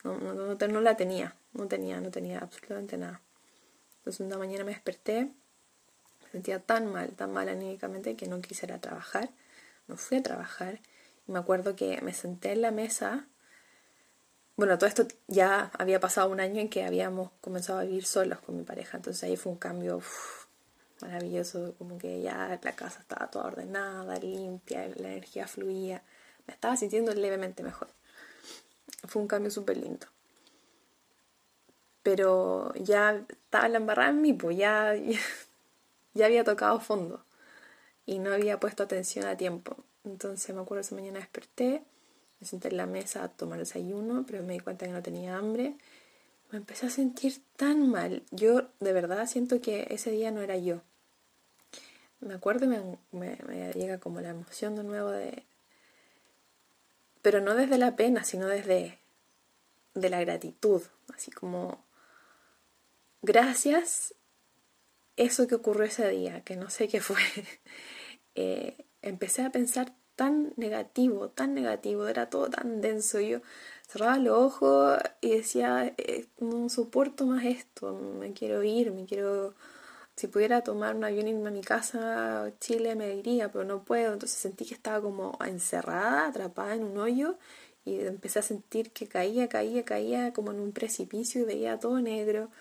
no, 0.03 0.17
no, 0.17 0.55
no, 0.55 0.81
la 0.81 0.97
tenía, 0.97 1.35
no 1.53 1.67
tenía, 1.67 2.01
no 2.01 2.11
tenía 2.11 2.39
absolutamente 2.39 2.97
nada. 2.97 3.21
Entonces 3.99 4.19
una 4.21 4.37
mañana 4.37 4.63
me 4.63 4.71
desperté, 4.71 5.25
me 6.23 6.29
sentía 6.31 6.59
tan 6.59 6.91
mal, 6.91 7.11
tan 7.11 7.31
mal 7.31 7.49
anímicamente 7.49 8.15
que 8.15 8.27
no 8.27 8.41
quisiera 8.41 8.79
trabajar, 8.79 9.29
no 9.87 9.97
fui 9.97 10.17
a 10.17 10.23
trabajar, 10.23 10.79
y 11.27 11.31
me 11.31 11.39
acuerdo 11.39 11.75
que 11.75 12.01
me 12.01 12.13
senté 12.13 12.51
en 12.53 12.61
la 12.61 12.71
mesa 12.71 13.27
bueno, 14.61 14.77
todo 14.77 14.87
esto 14.87 15.07
ya 15.27 15.71
había 15.79 15.99
pasado 15.99 16.29
un 16.29 16.39
año 16.39 16.61
en 16.61 16.69
que 16.69 16.83
habíamos 16.83 17.31
comenzado 17.41 17.79
a 17.79 17.83
vivir 17.83 18.05
solos 18.05 18.39
con 18.41 18.57
mi 18.57 18.63
pareja, 18.63 18.97
entonces 18.97 19.23
ahí 19.23 19.35
fue 19.35 19.51
un 19.51 19.57
cambio 19.57 20.01
maravilloso, 21.01 21.75
como 21.77 21.97
que 21.97 22.21
ya 22.21 22.59
la 22.61 22.75
casa 22.75 22.99
estaba 22.99 23.29
toda 23.29 23.47
ordenada, 23.47 24.17
limpia, 24.17 24.87
la 24.97 25.09
energía 25.09 25.47
fluía, 25.47 26.03
me 26.47 26.53
estaba 26.53 26.75
sintiendo 26.77 27.13
levemente 27.13 27.63
mejor. 27.63 27.89
Fue 29.07 29.21
un 29.21 29.27
cambio 29.27 29.51
súper 29.51 29.77
lindo. 29.77 30.07
Pero 32.03 32.73
ya 32.75 33.23
estaba 33.29 33.67
la 33.69 33.77
embarrada 33.77 34.09
en 34.09 34.21
mí, 34.21 34.33
pues 34.33 34.57
ya, 34.57 34.93
ya 36.13 36.25
había 36.25 36.43
tocado 36.43 36.79
fondo 36.79 37.23
y 38.05 38.19
no 38.19 38.33
había 38.33 38.59
puesto 38.59 38.83
atención 38.83 39.25
a 39.25 39.37
tiempo. 39.37 39.77
Entonces 40.03 40.53
me 40.55 40.61
acuerdo 40.61 40.81
esa 40.81 40.95
mañana 40.95 41.19
desperté 41.19 41.83
me 42.41 42.47
senté 42.47 42.69
en 42.69 42.77
la 42.77 42.87
mesa 42.87 43.23
a 43.23 43.27
tomar 43.29 43.59
desayuno, 43.59 44.25
pero 44.25 44.41
me 44.41 44.53
di 44.53 44.59
cuenta 44.59 44.87
que 44.87 44.91
no 44.91 45.03
tenía 45.03 45.37
hambre. 45.37 45.75
Me 46.51 46.57
empecé 46.57 46.87
a 46.87 46.89
sentir 46.89 47.39
tan 47.55 47.87
mal. 47.89 48.23
Yo 48.31 48.63
de 48.79 48.93
verdad 48.93 49.27
siento 49.27 49.61
que 49.61 49.87
ese 49.91 50.09
día 50.09 50.31
no 50.31 50.41
era 50.41 50.57
yo. 50.57 50.81
Me 52.21 52.35
acuerdo 52.35 52.65
y 52.65 53.17
me, 53.17 53.37
llega 53.73 53.99
como 53.99 54.21
la 54.21 54.29
emoción 54.29 54.75
de 54.75 54.83
nuevo 54.83 55.09
de... 55.09 55.43
Pero 57.21 57.41
no 57.41 57.55
desde 57.55 57.77
la 57.77 57.95
pena, 57.95 58.23
sino 58.23 58.47
desde 58.47 58.99
de 59.93 60.09
la 60.09 60.21
gratitud. 60.21 60.81
Así 61.13 61.31
como... 61.31 61.83
Gracias 63.23 64.15
eso 65.17 65.47
que 65.47 65.55
ocurrió 65.55 65.83
ese 65.83 66.09
día, 66.09 66.41
que 66.43 66.55
no 66.55 66.69
sé 66.69 66.87
qué 66.87 67.01
fue. 67.01 67.17
Eh, 68.33 68.85
empecé 69.01 69.41
a 69.41 69.51
pensar 69.51 69.93
tan 70.15 70.53
negativo, 70.55 71.27
tan 71.27 71.53
negativo, 71.53 72.07
era 72.07 72.29
todo 72.29 72.49
tan 72.49 72.79
denso. 72.79 73.19
Yo 73.19 73.41
cerraba 73.85 74.19
los 74.19 74.37
ojos 74.37 74.99
y 75.19 75.31
decía, 75.31 75.93
eh, 75.97 76.27
no 76.39 76.69
soporto 76.69 77.25
más 77.25 77.43
esto, 77.43 77.93
me 77.93 78.31
quiero 78.31 78.63
ir, 78.63 78.91
me 78.93 79.05
quiero... 79.05 79.53
Si 80.21 80.27
pudiera 80.27 80.61
tomar 80.61 80.95
un 80.95 81.03
avión 81.03 81.27
y 81.27 81.31
irme 81.31 81.47
a 81.49 81.51
mi 81.51 81.61
casa, 81.61 82.51
Chile, 82.59 82.93
me 82.93 83.15
iría, 83.15 83.51
pero 83.51 83.63
no 83.63 83.83
puedo. 83.83 84.13
Entonces 84.13 84.37
sentí 84.37 84.65
que 84.65 84.75
estaba 84.75 85.01
como 85.01 85.35
encerrada, 85.43 86.27
atrapada 86.27 86.75
en 86.75 86.83
un 86.83 86.99
hoyo 86.99 87.39
y 87.85 88.01
empecé 88.01 88.37
a 88.37 88.43
sentir 88.43 88.91
que 88.91 89.07
caía, 89.07 89.49
caía, 89.49 89.83
caía 89.83 90.31
como 90.31 90.51
en 90.51 90.59
un 90.59 90.73
precipicio 90.73 91.41
y 91.41 91.45
veía 91.45 91.79
todo 91.79 91.99
negro. 92.01 92.51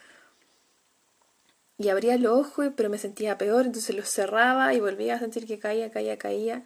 Y 1.76 1.90
abría 1.90 2.16
los 2.16 2.32
ojos, 2.32 2.72
pero 2.76 2.88
me 2.88 2.96
sentía 2.96 3.36
peor, 3.36 3.66
entonces 3.66 3.94
los 3.94 4.08
cerraba 4.08 4.72
y 4.72 4.80
volvía 4.80 5.16
a 5.16 5.18
sentir 5.18 5.46
que 5.46 5.58
caía, 5.58 5.90
caía, 5.90 6.16
caía. 6.18 6.64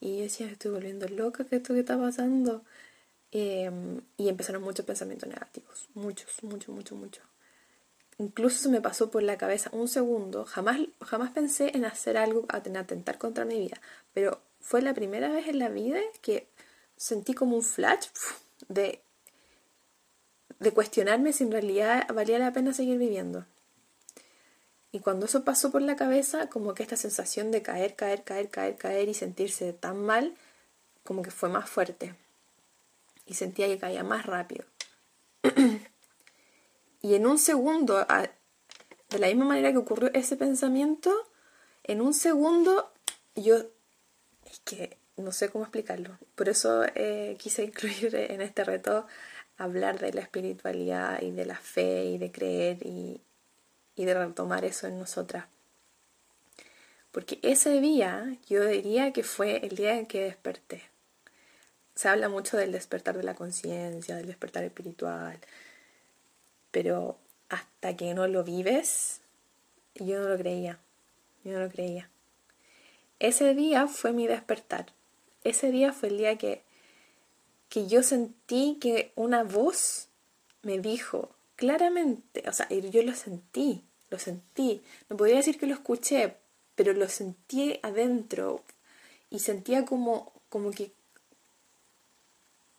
Y 0.00 0.18
yo 0.18 0.22
decía, 0.24 0.46
estoy 0.48 0.70
volviendo 0.72 1.08
loca, 1.08 1.44
¿qué 1.44 1.56
esto 1.56 1.74
que 1.74 1.80
está 1.80 1.98
pasando? 1.98 2.62
Em, 3.32 4.00
y 4.16 4.28
empezaron 4.28 4.62
muchos 4.62 4.86
pensamientos 4.86 5.28
negativos, 5.28 5.88
muchos, 5.94 6.42
muchos, 6.44 6.74
muchos, 6.74 6.98
muchos. 6.98 7.29
Incluso 8.20 8.58
se 8.58 8.68
me 8.68 8.82
pasó 8.82 9.10
por 9.10 9.22
la 9.22 9.38
cabeza 9.38 9.70
un 9.72 9.88
segundo, 9.88 10.44
jamás, 10.44 10.78
jamás 11.00 11.30
pensé 11.30 11.74
en 11.74 11.86
hacer 11.86 12.18
algo, 12.18 12.46
en 12.66 12.76
atentar 12.76 13.16
contra 13.16 13.46
mi 13.46 13.58
vida, 13.58 13.80
pero 14.12 14.42
fue 14.60 14.82
la 14.82 14.92
primera 14.92 15.30
vez 15.30 15.48
en 15.48 15.58
la 15.58 15.70
vida 15.70 16.00
que 16.20 16.46
sentí 16.98 17.32
como 17.32 17.56
un 17.56 17.62
flash 17.62 18.08
de, 18.68 19.00
de 20.58 20.70
cuestionarme 20.72 21.32
si 21.32 21.44
en 21.44 21.52
realidad 21.52 22.06
valía 22.12 22.38
la 22.38 22.52
pena 22.52 22.74
seguir 22.74 22.98
viviendo. 22.98 23.46
Y 24.92 25.00
cuando 25.00 25.24
eso 25.24 25.42
pasó 25.42 25.72
por 25.72 25.80
la 25.80 25.96
cabeza, 25.96 26.50
como 26.50 26.74
que 26.74 26.82
esta 26.82 26.98
sensación 26.98 27.50
de 27.50 27.62
caer, 27.62 27.96
caer, 27.96 28.22
caer, 28.22 28.50
caer, 28.50 28.76
caer 28.76 29.08
y 29.08 29.14
sentirse 29.14 29.72
tan 29.72 29.96
mal, 29.96 30.36
como 31.04 31.22
que 31.22 31.30
fue 31.30 31.48
más 31.48 31.70
fuerte. 31.70 32.14
Y 33.24 33.32
sentía 33.32 33.66
que 33.66 33.78
caía 33.78 34.04
más 34.04 34.26
rápido. 34.26 34.66
y 37.02 37.14
en 37.14 37.26
un 37.26 37.38
segundo, 37.38 38.06
de 39.08 39.18
la 39.18 39.26
misma 39.28 39.46
manera 39.46 39.72
que 39.72 39.78
ocurrió 39.78 40.10
ese 40.12 40.36
pensamiento, 40.36 41.14
en 41.84 42.00
un 42.00 42.12
segundo 42.14 42.92
yo, 43.34 43.56
es 44.44 44.60
que 44.64 44.98
no 45.16 45.32
sé 45.32 45.48
cómo 45.48 45.64
explicarlo. 45.64 46.18
Por 46.34 46.48
eso 46.48 46.84
eh, 46.94 47.36
quise 47.38 47.64
incluir 47.64 48.14
en 48.30 48.40
este 48.40 48.64
reto 48.64 49.06
hablar 49.56 49.98
de 49.98 50.12
la 50.12 50.22
espiritualidad 50.22 51.20
y 51.22 51.30
de 51.30 51.46
la 51.46 51.56
fe 51.56 52.04
y 52.06 52.18
de 52.18 52.32
creer 52.32 52.78
y, 52.86 53.20
y 53.94 54.04
de 54.04 54.14
retomar 54.14 54.64
eso 54.64 54.86
en 54.86 54.98
nosotras. 54.98 55.46
Porque 57.12 57.38
ese 57.42 57.80
día 57.80 58.36
yo 58.48 58.64
diría 58.64 59.12
que 59.12 59.22
fue 59.22 59.66
el 59.66 59.76
día 59.76 59.98
en 59.98 60.06
que 60.06 60.22
desperté. 60.22 60.82
Se 61.94 62.08
habla 62.08 62.28
mucho 62.28 62.56
del 62.56 62.72
despertar 62.72 63.16
de 63.16 63.24
la 63.24 63.34
conciencia, 63.34 64.16
del 64.16 64.26
despertar 64.26 64.64
espiritual, 64.64 65.38
pero 66.70 67.18
hasta 67.48 67.96
que 67.96 68.14
no 68.14 68.26
lo 68.26 68.44
vives, 68.44 69.20
yo 69.94 70.20
no 70.20 70.28
lo 70.28 70.36
creía, 70.38 70.78
yo 71.44 71.52
no 71.52 71.60
lo 71.60 71.70
creía. 71.70 72.08
Ese 73.18 73.54
día 73.54 73.86
fue 73.86 74.12
mi 74.12 74.26
despertar. 74.26 74.86
Ese 75.44 75.70
día 75.70 75.92
fue 75.92 76.08
el 76.08 76.18
día 76.18 76.38
que, 76.38 76.62
que 77.68 77.86
yo 77.86 78.02
sentí 78.02 78.78
que 78.80 79.12
una 79.14 79.42
voz 79.42 80.08
me 80.62 80.78
dijo 80.78 81.30
claramente, 81.56 82.42
o 82.48 82.52
sea, 82.52 82.68
yo 82.68 83.02
lo 83.02 83.14
sentí, 83.14 83.84
lo 84.08 84.18
sentí. 84.18 84.82
No 85.08 85.16
podría 85.16 85.36
decir 85.36 85.58
que 85.58 85.66
lo 85.66 85.74
escuché, 85.74 86.36
pero 86.74 86.92
lo 86.92 87.08
sentí 87.08 87.78
adentro 87.82 88.62
y 89.28 89.40
sentía 89.40 89.84
como, 89.84 90.32
como 90.48 90.70
que, 90.70 90.92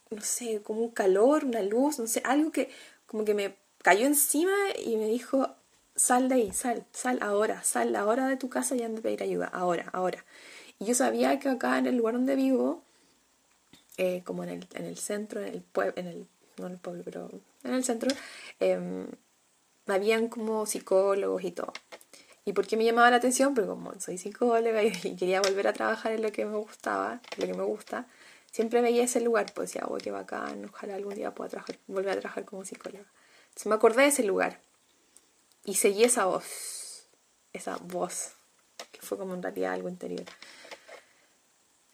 no 0.09 0.21
sé, 0.21 0.61
como 0.61 0.81
un 0.81 0.91
calor, 0.91 1.45
una 1.45 1.61
luz, 1.61 1.99
no 1.99 2.07
sé, 2.07 2.21
algo 2.25 2.51
que 2.51 2.69
como 3.05 3.25
que 3.25 3.33
me 3.33 3.55
cayó 3.83 4.05
encima 4.05 4.53
y 4.83 4.97
me 4.97 5.07
dijo, 5.07 5.49
sal 5.95 6.29
de 6.29 6.35
ahí, 6.35 6.53
sal, 6.53 6.85
sal 6.91 7.19
ahora, 7.21 7.63
sal 7.63 7.95
ahora 7.95 8.27
de 8.27 8.37
tu 8.37 8.49
casa 8.49 8.75
y 8.75 8.83
anda 8.83 8.99
a 8.99 9.03
pedir 9.03 9.23
ayuda, 9.23 9.47
ahora, 9.47 9.89
ahora. 9.93 10.23
Y 10.79 10.85
yo 10.85 10.95
sabía 10.95 11.39
que 11.39 11.49
acá 11.49 11.77
en 11.77 11.87
el 11.87 11.97
lugar 11.97 12.15
donde 12.15 12.35
vivo, 12.35 12.83
eh, 13.97 14.23
como 14.25 14.43
en 14.43 14.49
el, 14.49 14.67
en 14.73 14.85
el 14.85 14.97
centro, 14.97 15.41
en 15.41 15.53
el 15.53 15.61
pueblo, 15.61 15.93
en 15.95 16.07
el, 16.07 16.27
no 16.57 16.67
en 16.67 16.73
el 16.73 16.79
pueblo, 16.79 17.03
pero 17.03 17.29
en 17.63 17.73
el 17.73 17.83
centro, 17.83 18.09
eh, 18.59 19.05
habían 19.87 20.27
como 20.27 20.65
psicólogos 20.65 21.43
y 21.43 21.51
todo. 21.51 21.73
¿Y 22.43 22.53
por 22.53 22.65
qué 22.65 22.77
me 22.77 22.83
llamaba 22.83 23.11
la 23.11 23.17
atención? 23.17 23.53
Porque 23.53 23.69
como 23.69 23.93
soy 23.99 24.17
psicóloga 24.17 24.83
y 24.83 24.91
quería 25.15 25.41
volver 25.41 25.67
a 25.67 25.73
trabajar 25.73 26.11
en 26.13 26.21
lo 26.21 26.31
que 26.31 26.45
me 26.45 26.57
gustaba, 26.57 27.21
lo 27.37 27.45
que 27.45 27.53
me 27.53 27.63
gusta, 27.63 28.07
siempre 28.51 28.81
veía 28.81 29.03
ese 29.03 29.21
lugar, 29.21 29.53
pues 29.53 29.69
decía, 29.69 29.85
oh, 29.87 29.97
qué 29.97 30.11
bacán, 30.11 30.65
ojalá 30.65 30.95
algún 30.95 31.15
día 31.15 31.33
pueda 31.33 31.49
trabajar, 31.49 31.77
volver 31.87 32.17
a 32.17 32.19
trabajar 32.19 32.45
como 32.45 32.65
psicóloga. 32.65 33.05
Entonces 33.51 33.67
me 33.67 33.75
acordé 33.75 34.03
de 34.03 34.07
ese 34.07 34.23
lugar 34.23 34.59
y 35.65 35.75
seguí 35.75 36.03
esa 36.03 36.25
voz, 36.25 37.07
esa 37.53 37.77
voz, 37.77 38.31
que 38.91 39.01
fue 39.01 39.17
como 39.17 39.33
en 39.33 39.43
realidad 39.43 39.73
algo 39.73 39.89
interior. 39.89 40.25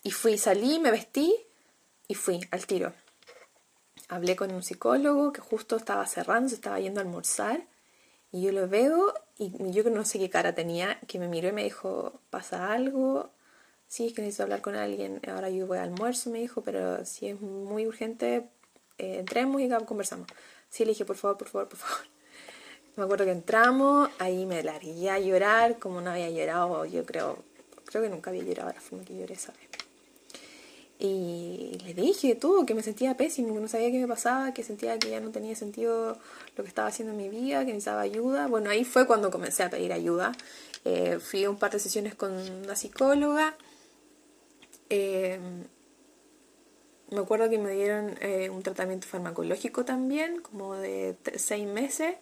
Y 0.04 0.12
fui, 0.12 0.38
salí, 0.38 0.80
me 0.80 0.92
vestí 0.92 1.36
y 2.08 2.16
fui 2.16 2.40
al 2.52 2.66
tiro. 2.66 2.94
Hablé 4.08 4.36
con 4.36 4.54
un 4.54 4.64
psicólogo 4.64 5.34
que 5.34 5.42
justo 5.42 5.76
estaba 5.76 6.06
cerrando, 6.06 6.50
se 6.50 6.56
estaba 6.56 6.80
yendo 6.80 7.02
a 7.02 7.04
almorzar 7.04 7.68
y 8.32 8.44
yo 8.44 8.52
lo 8.52 8.70
veo 8.70 9.14
y 9.38 9.52
yo 9.72 9.84
no 9.90 10.06
sé 10.06 10.20
qué 10.20 10.30
cara 10.30 10.54
tenía, 10.54 11.00
que 11.08 11.20
me 11.20 11.28
miró 11.28 11.50
y 11.50 11.54
me 11.54 11.64
dijo, 11.64 12.22
¿pasa 12.30 12.72
algo? 12.72 13.32
Sí, 13.88 14.08
es 14.08 14.14
que 14.14 14.22
necesito 14.22 14.44
hablar 14.44 14.62
con 14.62 14.76
alguien. 14.76 15.22
Ahora 15.28 15.50
yo 15.50 15.66
voy 15.68 15.78
al 15.78 15.86
almuerzo, 15.86 16.30
me 16.30 16.40
dijo, 16.40 16.62
pero 16.62 17.04
si 17.06 17.28
es 17.28 17.42
muy 17.42 17.88
urgente, 17.88 18.50
eh, 18.98 19.20
entremos 19.20 19.62
y 19.62 19.70
conversamos. 19.86 20.28
Sí, 20.70 20.86
le 20.86 20.92
dije, 20.92 21.06
por 21.06 21.16
favor, 21.16 21.38
por 21.38 21.48
favor, 21.48 21.70
por 21.70 21.80
favor. 21.80 22.06
me 22.96 23.04
acuerdo 23.04 23.26
que 23.26 23.32
entramos, 23.32 24.10
ahí 24.20 24.46
me 24.46 24.64
largué 24.64 25.10
a 25.10 25.20
llorar, 25.20 25.80
como 25.80 26.02
no 26.02 26.12
había 26.12 26.30
llorado, 26.30 26.86
yo 26.86 27.06
creo, 27.06 27.44
creo 27.86 28.04
que 28.04 28.10
nunca 28.10 28.30
había 28.30 28.44
llorado 28.44 28.72
la 28.74 28.82
forma 28.82 29.06
que 29.06 29.18
lloré 29.18 29.34
esa 29.34 29.54
vez. 29.54 29.68
Y 31.00 31.78
le 31.86 31.94
dije 31.94 32.34
todo, 32.34 32.66
que 32.66 32.74
me 32.74 32.82
sentía 32.82 33.16
pésimo, 33.16 33.54
que 33.54 33.60
no 33.60 33.68
sabía 33.68 33.92
qué 33.92 34.00
me 34.00 34.08
pasaba, 34.08 34.54
que 34.54 34.64
sentía 34.64 34.98
que 34.98 35.12
ya 35.12 35.20
no 35.20 35.30
tenía 35.30 35.56
sentido 35.56 36.18
lo 36.56 36.64
que 36.64 36.68
estaba 36.68 36.88
haciendo 36.88 37.12
en 37.14 37.18
mi 37.18 37.30
vida, 37.30 37.60
que 37.60 37.68
necesitaba 37.68 38.02
ayuda. 38.02 38.48
Bueno, 38.48 38.72
ahí 38.72 38.84
fue 38.84 39.06
cuando 39.06 39.30
comencé 39.30 39.62
a 39.62 39.70
pedir 39.70 39.94
ayuda. 39.94 40.32
Eh, 40.86 41.20
fui 41.20 41.44
a 41.44 41.52
un 41.52 41.58
par 41.58 41.72
de 41.72 41.80
sesiones 41.80 42.16
con 42.16 42.32
una 42.32 42.76
psicóloga. 42.76 43.56
Eh, 44.90 45.40
me 47.10 47.20
acuerdo 47.20 47.50
que 47.50 47.58
me 47.58 47.72
dieron 47.72 48.18
eh, 48.22 48.50
un 48.50 48.64
tratamiento 48.64 49.08
farmacológico 49.08 49.86
también, 49.86 50.42
como 50.42 50.76
de 50.76 51.16
seis 51.38 51.68
meses. 51.68 52.16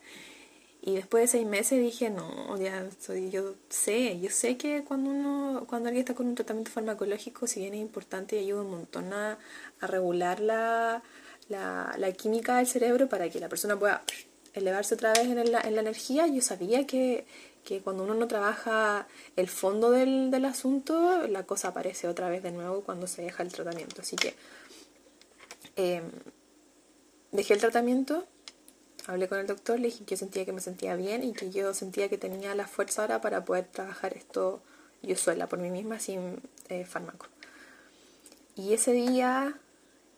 Y 0.88 0.94
después 0.94 1.24
de 1.24 1.40
seis 1.40 1.48
meses 1.48 1.82
dije, 1.82 2.12
no, 2.12 2.56
ya 2.60 2.88
soy, 3.00 3.32
yo 3.32 3.56
sé, 3.70 4.20
yo 4.20 4.30
sé 4.30 4.56
que 4.56 4.84
cuando 4.84 5.10
uno, 5.10 5.66
cuando 5.68 5.90
alguien 5.90 6.04
está 6.04 6.14
con 6.14 6.28
un 6.28 6.36
tratamiento 6.36 6.70
farmacológico, 6.70 7.48
si 7.48 7.62
bien 7.62 7.74
es 7.74 7.82
importante 7.82 8.36
y 8.36 8.40
ayuda 8.46 8.62
un 8.62 8.70
montón 8.70 9.12
a, 9.12 9.40
regular 9.82 10.40
la, 10.40 11.02
la, 11.50 12.12
química 12.12 12.58
del 12.58 12.68
cerebro 12.68 13.10
para 13.10 13.30
que 13.30 13.40
la 13.40 13.50
persona 13.50 13.80
pueda 13.80 14.04
elevarse 14.54 14.94
otra 14.94 15.12
vez 15.14 15.28
en 15.28 15.52
la, 15.52 15.62
en 15.62 15.74
la 15.74 15.82
energía, 15.82 16.28
yo 16.28 16.42
sabía 16.44 16.86
que, 16.86 17.26
que, 17.64 17.82
cuando 17.82 18.04
uno 18.04 18.14
no 18.14 18.28
trabaja 18.28 19.08
el 19.36 19.50
fondo 19.50 19.90
del, 19.90 20.30
del 20.30 20.46
asunto, 20.46 21.26
la 21.28 21.44
cosa 21.48 21.70
aparece 21.70 22.08
otra 22.08 22.30
vez 22.30 22.44
de 22.44 22.52
nuevo 22.52 22.82
cuando 22.82 23.08
se 23.08 23.24
deja 23.24 23.42
el 23.42 23.52
tratamiento. 23.52 24.02
Así 24.02 24.16
que 24.16 24.36
eh, 25.76 26.02
dejé 27.32 27.54
el 27.54 27.60
tratamiento 27.60 28.26
hablé 29.08 29.28
con 29.28 29.40
el 29.40 29.48
doctor, 29.48 29.80
le 29.80 29.88
dije 29.88 30.04
que 30.04 30.16
yo 30.16 30.18
sentía 30.18 30.46
que 30.46 30.52
me 30.52 30.62
sentía 30.62 30.96
bien 30.96 31.24
y 31.24 31.34
que 31.34 31.50
yo 31.52 31.74
sentía 31.74 32.10
que 32.10 32.18
tenía 32.18 32.56
la 32.56 32.68
fuerza 32.68 33.04
ahora 33.04 33.22
para 33.22 33.46
poder 33.46 33.66
trabajar 33.66 34.14
esto 34.14 34.62
yo 35.02 35.16
sola, 35.16 35.48
por 35.48 35.60
mí 35.60 35.70
misma, 35.70 36.00
sin 36.00 36.42
eh, 36.70 36.86
fármaco. 36.86 37.28
Y 38.56 38.74
ese 38.74 38.92
día, 38.94 39.56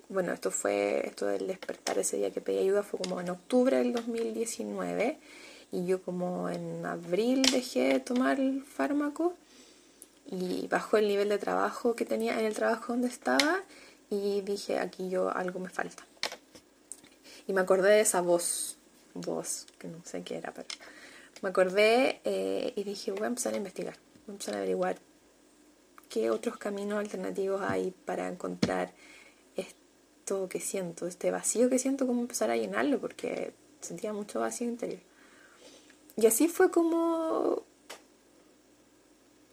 bueno, 0.07 0.31
esto 0.31 0.49
fue, 0.51 1.05
esto 1.05 1.25
del 1.25 1.47
despertar, 1.47 1.99
ese 1.99 2.17
día 2.17 2.31
que 2.31 2.39
pedí 2.39 2.59
ayuda 2.59 2.83
fue 2.83 2.99
como 2.99 3.19
en 3.19 3.29
octubre 3.29 3.77
del 3.77 3.91
2019 3.91 5.19
y 5.71 5.85
yo 5.85 6.01
como 6.01 6.49
en 6.49 6.85
abril 6.85 7.41
dejé 7.51 7.89
de 7.93 7.99
tomar 7.99 8.39
el 8.39 8.63
fármaco 8.63 9.33
y 10.25 10.67
bajó 10.67 10.97
el 10.97 11.07
nivel 11.09 11.27
de 11.27 11.37
trabajo 11.37 11.95
que 11.95 12.05
tenía 12.05 12.39
en 12.39 12.45
el 12.45 12.53
trabajo 12.53 12.93
donde 12.93 13.09
estaba 13.09 13.59
y 14.09 14.41
dije, 14.41 14.79
aquí 14.79 15.09
yo 15.09 15.29
algo 15.29 15.59
me 15.59 15.69
falta. 15.69 16.03
Y 17.47 17.53
me 17.53 17.61
acordé 17.61 17.91
de 17.91 18.01
esa 18.01 18.21
voz 18.21 18.77
voz, 19.21 19.65
que 19.77 19.87
no 19.87 20.01
sé 20.03 20.23
qué 20.23 20.37
era, 20.37 20.53
pero 20.53 20.67
me 21.41 21.49
acordé 21.49 22.21
eh, 22.23 22.73
y 22.75 22.83
dije, 22.83 23.11
voy 23.11 23.23
a 23.23 23.27
empezar 23.27 23.53
a 23.53 23.57
investigar, 23.57 23.95
voy 24.25 24.29
a 24.29 24.31
empezar 24.33 24.55
a 24.55 24.57
averiguar 24.57 24.97
qué 26.09 26.29
otros 26.29 26.57
caminos 26.57 26.99
alternativos 26.99 27.61
hay 27.61 27.91
para 28.05 28.27
encontrar 28.27 28.93
esto 29.55 30.47
que 30.49 30.59
siento, 30.59 31.07
este 31.07 31.31
vacío 31.31 31.69
que 31.69 31.79
siento, 31.79 32.07
cómo 32.07 32.21
empezar 32.21 32.49
a 32.49 32.57
llenarlo, 32.57 32.99
porque 32.99 33.53
sentía 33.81 34.13
mucho 34.13 34.39
vacío 34.39 34.67
interior. 34.67 35.01
Y 36.15 36.25
así 36.25 36.47
fue 36.47 36.71
como 36.71 37.63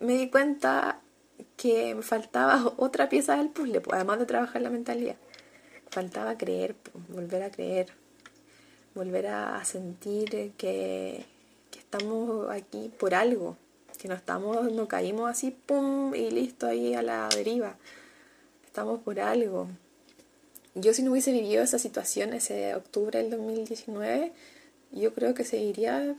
me 0.01 0.15
di 0.15 0.31
cuenta 0.31 0.94
que 1.65 1.97
faltaba 2.03 2.75
otra 2.77 3.09
pieza 3.09 3.39
del 3.39 3.49
puzzle, 3.49 3.81
pues, 3.81 3.95
además 3.95 4.19
de 4.19 4.27
trabajar 4.27 4.61
la 4.61 4.69
mentalidad. 4.69 5.17
Faltaba 5.89 6.37
creer, 6.37 6.75
pues, 6.75 7.09
volver 7.09 7.43
a 7.43 7.51
creer, 7.51 7.87
volver 8.95 9.29
a 9.29 9.65
sentir 9.65 10.53
que, 10.59 11.25
estamos 11.75 12.51
aquí 12.51 12.91
por 12.99 13.15
algo, 13.15 13.57
que 13.99 14.09
no 14.09 14.15
estamos, 14.15 14.71
no 14.73 14.89
caímos 14.89 15.31
así, 15.31 15.53
pum, 15.53 16.15
y 16.15 16.31
listo 16.31 16.67
ahí 16.67 16.95
a 16.95 17.01
la 17.01 17.31
deriva. 17.35 17.77
Estamos 18.67 19.01
por 19.01 19.19
algo. 19.19 19.69
Yo 20.75 20.93
si 20.93 21.03
no 21.03 21.13
hubiese 21.13 21.33
vivido 21.33 21.63
esa 21.63 21.79
situación 21.79 22.35
ese 22.35 22.75
octubre 22.75 23.23
del 23.23 23.31
2019, 23.31 24.33
yo 24.91 25.15
creo 25.15 25.33
que 25.33 25.45
seguiría 25.45 26.17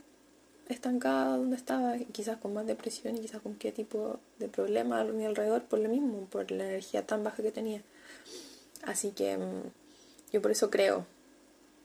estancada 0.68 1.36
donde 1.36 1.56
estaba, 1.56 1.96
quizás 2.12 2.38
con 2.38 2.54
más 2.54 2.66
depresión 2.66 3.16
y 3.16 3.20
quizás 3.20 3.40
con 3.40 3.54
qué 3.54 3.72
tipo 3.72 4.18
de 4.38 4.48
problema 4.48 5.00
a 5.00 5.04
mi 5.04 5.24
alrededor 5.24 5.62
por 5.62 5.78
lo 5.78 5.88
mismo, 5.88 6.26
por 6.30 6.50
la 6.50 6.64
energía 6.64 7.06
tan 7.06 7.22
baja 7.24 7.42
que 7.42 7.52
tenía. 7.52 7.82
Así 8.84 9.10
que 9.10 9.36
mm, 9.36 9.62
yo 10.32 10.42
por 10.42 10.50
eso 10.50 10.70
creo, 10.70 11.06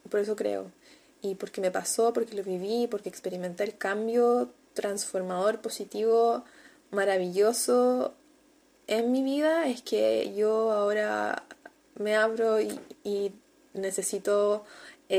por 0.10 0.20
eso 0.20 0.36
creo 0.36 0.72
y 1.22 1.36
porque 1.36 1.62
me 1.62 1.72
pasó, 1.72 2.14
porque 2.14 2.36
lo 2.36 2.44
viví, 2.44 2.88
porque 2.88 3.10
experimenté 3.10 3.64
el 3.64 3.78
cambio 3.78 4.50
transformador, 4.74 5.62
positivo, 5.62 6.44
maravilloso 6.90 8.14
en 8.88 9.12
mi 9.12 9.22
vida, 9.24 9.68
es 9.68 9.82
que 9.82 10.34
yo 10.36 10.72
ahora 10.72 11.44
me 11.96 12.16
abro 12.16 12.60
y, 12.60 13.32
necesito 13.74 14.66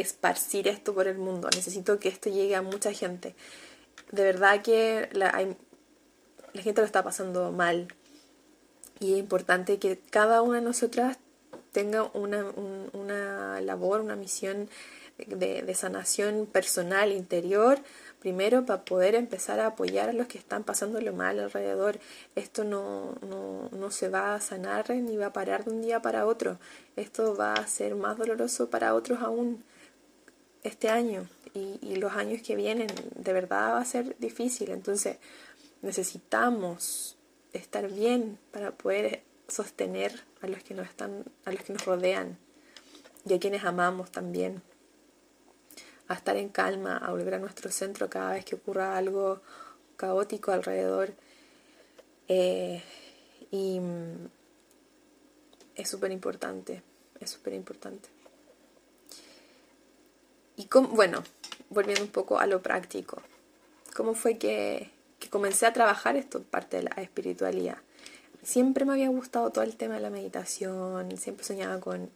esparcir 0.00 0.68
esto 0.68 0.94
por 0.94 1.07
el 1.07 1.18
mundo, 1.18 1.48
necesito 1.55 1.98
que 1.98 2.09
esto 2.09 2.31
llegue 2.31 2.57
a 2.57 2.62
mucha 2.62 2.92
gente. 2.92 3.35
De 4.11 4.22
verdad 4.22 4.62
que 4.62 5.09
la, 5.12 5.31
gente 6.55 6.81
lo 6.81 6.87
está 6.87 7.02
pasando 7.02 7.52
mal 7.52 7.88
y 9.00 9.14
es 9.14 9.18
importante 9.18 9.78
que 9.78 9.98
cada 10.11 10.42
una 10.42 10.59
de 10.59 10.64
nosotras 10.64 11.18
tenga 11.72 12.11
una, 12.14 12.44
una 12.92 13.61
labor, 13.61 14.00
una 14.00 14.16
misión 14.16 14.68
de, 15.26 15.74
sanación 15.74 16.46
personal, 16.46 17.12
interior, 17.12 17.78
primero 18.20 18.64
para 18.64 18.85
poder 18.85 19.14
empezar 19.14 19.61
a 19.61 19.66
apoyar 19.66 20.09
a 20.09 20.12
los 20.12 20.26
que 20.26 20.38
están 20.38 20.64
pasándolo 20.64 21.12
mal 21.12 21.38
alrededor. 21.38 21.98
Esto 22.35 22.64
no, 22.64 23.14
no, 23.22 23.68
no, 23.72 23.90
se 23.90 24.09
va 24.09 24.35
a 24.35 24.40
sanar 24.40 24.90
ni 24.90 25.16
va 25.16 25.26
a 25.26 25.33
parar 25.33 25.64
de 25.64 25.70
un 25.70 25.83
día 25.83 26.00
para 26.00 26.26
otro. 26.26 26.59
Esto 26.96 27.37
va 27.37 27.55
a 27.55 27.66
ser 27.66 27.94
más 27.94 28.16
doloroso 28.18 28.70
para 28.70 28.94
otros 28.94 29.20
aún 29.20 29.64
este 30.62 30.88
año 30.88 31.29
y, 31.55 31.79
y 31.83 31.96
los 31.96 32.12
años 32.12 32.42
que 32.42 32.57
vienen. 32.57 32.88
De 33.14 33.33
verdad 33.33 33.75
va 33.75 33.81
a 33.81 33.85
ser 33.85 34.16
difícil. 34.18 34.70
Entonces 34.70 35.18
necesitamos 35.83 37.16
estar 37.53 37.90
bien 37.90 38.38
para 38.51 38.72
poder 38.72 39.22
sostener 39.48 40.25
a 40.40 40.46
los 40.46 40.62
que 40.62 40.75
nos 40.75 40.88
están, 40.88 41.25
a 41.44 41.53
los 41.53 41.62
que 41.62 41.72
nos 41.72 41.85
rodean 41.85 42.38
y 43.27 43.35
a 43.35 43.38
quienes 43.38 43.64
amamos 43.64 44.11
también 44.11 44.62
a 46.09 46.14
estar 46.14 46.37
en 46.37 46.48
calma, 46.48 46.96
a 46.96 47.11
volver 47.11 47.35
a 47.35 47.38
nuestro 47.38 47.70
centro 47.70 48.09
cada 48.11 48.33
vez 48.33 48.44
que 48.44 48.57
ocurra 48.57 48.96
algo 48.96 49.40
caótico 49.96 50.53
alrededor. 50.53 51.14
Eh, 52.29 52.83
y 53.51 53.81
mm, 53.81 54.29
es 55.75 55.88
súper 55.88 56.11
importante, 56.11 56.83
es 57.20 57.31
súper 57.31 57.55
importante. 57.55 58.09
Y 60.56 60.68
bueno, 60.90 61.22
volviendo 61.70 62.02
un 62.02 62.10
poco 62.10 62.38
a 62.38 62.46
lo 62.46 62.62
práctico, 62.62 63.22
¿cómo 63.96 64.14
fue 64.14 64.38
que, 64.38 64.90
que 65.18 65.30
comencé 65.30 65.66
a 65.66 65.72
trabajar 65.72 66.16
esto, 66.16 66.42
parte 66.42 66.78
de 66.78 66.84
la 66.84 67.02
espiritualidad? 67.02 67.78
Siempre 68.42 68.84
me 68.84 68.92
había 68.92 69.08
gustado 69.08 69.50
todo 69.50 69.64
el 69.64 69.76
tema 69.76 69.94
de 69.94 70.00
la 70.00 70.10
meditación, 70.10 71.16
siempre 71.16 71.44
soñaba 71.44 71.80
con, 71.80 72.10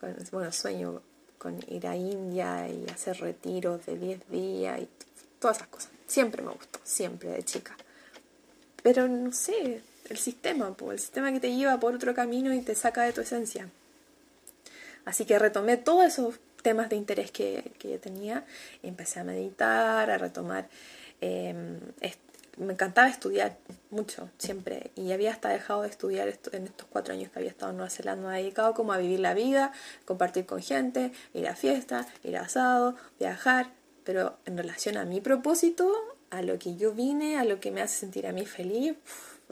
con 0.00 0.16
bueno, 0.30 0.52
sueño 0.52 1.02
con 1.38 1.58
ir 1.68 1.86
a 1.86 1.96
India 1.96 2.68
y 2.68 2.86
hacer 2.90 3.18
retiros 3.20 3.84
de 3.86 3.98
10 3.98 4.30
días 4.30 4.80
y 4.80 4.88
todas 5.38 5.58
esas 5.58 5.68
cosas. 5.68 5.90
Siempre 6.06 6.42
me 6.42 6.52
gustó, 6.52 6.80
siempre 6.82 7.30
de 7.30 7.44
chica. 7.44 7.76
Pero 8.82 9.08
no 9.08 9.32
sé, 9.32 9.82
el 10.08 10.18
sistema, 10.18 10.74
el 10.90 10.98
sistema 10.98 11.32
que 11.32 11.40
te 11.40 11.54
lleva 11.54 11.78
por 11.78 11.94
otro 11.94 12.14
camino 12.14 12.52
y 12.54 12.62
te 12.62 12.74
saca 12.74 13.02
de 13.02 13.12
tu 13.12 13.20
esencia. 13.20 13.68
Así 15.04 15.24
que 15.24 15.38
retomé 15.38 15.76
todos 15.76 16.04
esos 16.04 16.34
temas 16.62 16.88
de 16.88 16.96
interés 16.96 17.30
que, 17.30 17.72
que 17.78 17.90
yo 17.92 18.00
tenía 18.00 18.44
empecé 18.82 19.20
a 19.20 19.24
meditar, 19.24 20.10
a 20.10 20.18
retomar 20.18 20.68
eh, 21.20 21.54
me 22.56 22.72
encantaba 22.72 23.08
estudiar 23.08 23.58
mucho, 23.90 24.30
siempre. 24.38 24.90
Y 24.94 25.12
había 25.12 25.30
hasta 25.30 25.48
dejado 25.50 25.82
de 25.82 25.88
estudiar 25.88 26.28
en 26.52 26.66
estos 26.66 26.86
cuatro 26.88 27.12
años 27.12 27.30
que 27.30 27.38
había 27.38 27.50
estado 27.50 27.70
en 27.70 27.76
Nueva 27.76 27.90
Zelanda, 27.90 28.30
me 28.30 28.38
dedicado 28.38 28.74
como 28.74 28.92
a 28.92 28.98
vivir 28.98 29.20
la 29.20 29.34
vida, 29.34 29.72
compartir 30.04 30.46
con 30.46 30.62
gente, 30.62 31.12
ir 31.34 31.48
a 31.48 31.54
fiestas, 31.54 32.06
ir 32.24 32.36
a 32.36 32.42
asado, 32.42 32.96
viajar. 33.18 33.70
Pero 34.04 34.38
en 34.46 34.56
relación 34.56 34.96
a 34.96 35.04
mi 35.04 35.20
propósito, 35.20 35.92
a 36.30 36.42
lo 36.42 36.58
que 36.58 36.76
yo 36.76 36.92
vine, 36.92 37.38
a 37.38 37.44
lo 37.44 37.60
que 37.60 37.70
me 37.70 37.82
hace 37.82 37.98
sentir 37.98 38.26
a 38.26 38.32
mí 38.32 38.46
feliz, 38.46 38.94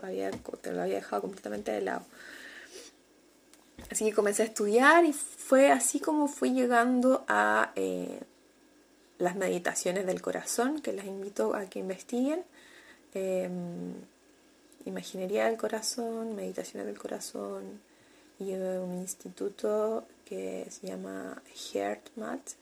había, 0.03 0.31
te 0.31 0.73
lo 0.73 0.83
había 0.83 0.97
dejado 0.97 1.23
completamente 1.23 1.73
de 1.73 1.83
lado. 1.83 2.05
Así 3.91 4.05
que 4.05 4.13
comencé 4.13 4.43
a 4.43 4.47
estudiar 4.47 5.05
y 5.05 5.13
fue 5.13 5.71
así 5.71 6.01
como 6.01 6.29
fui 6.29 6.53
llegando 6.53 7.25
a 7.29 7.73
eh, 7.77 8.21
las 9.19 9.37
meditaciones 9.37 10.07
del 10.07 10.21
corazón, 10.23 10.81
que 10.81 10.93
las 10.93 11.07
invito 11.07 11.55
a 11.55 11.67
que 11.67 11.79
investiguen 11.79 12.43
eh, 13.15 13.49
imaginería 14.85 15.47
del 15.47 15.57
corazón, 15.57 16.35
meditaciones 16.35 16.87
del 16.87 16.99
corazón 16.99 17.81
y 18.39 18.53
un 18.53 18.99
instituto 18.99 20.05
que 20.25 20.67
se 20.69 20.89
llama 20.89 21.43
HeartMath. 21.55 22.57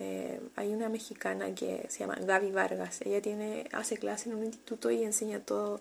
Eh, 0.00 0.40
hay 0.56 0.72
una 0.72 0.88
mexicana 0.88 1.54
que 1.54 1.86
se 1.88 2.00
llama 2.00 2.16
Gaby 2.20 2.52
Vargas. 2.52 3.00
Ella 3.02 3.22
tiene, 3.22 3.68
hace 3.72 3.96
clase 3.96 4.28
en 4.28 4.36
un 4.36 4.44
instituto 4.44 4.90
y 4.90 5.02
enseña 5.02 5.40
todo 5.40 5.80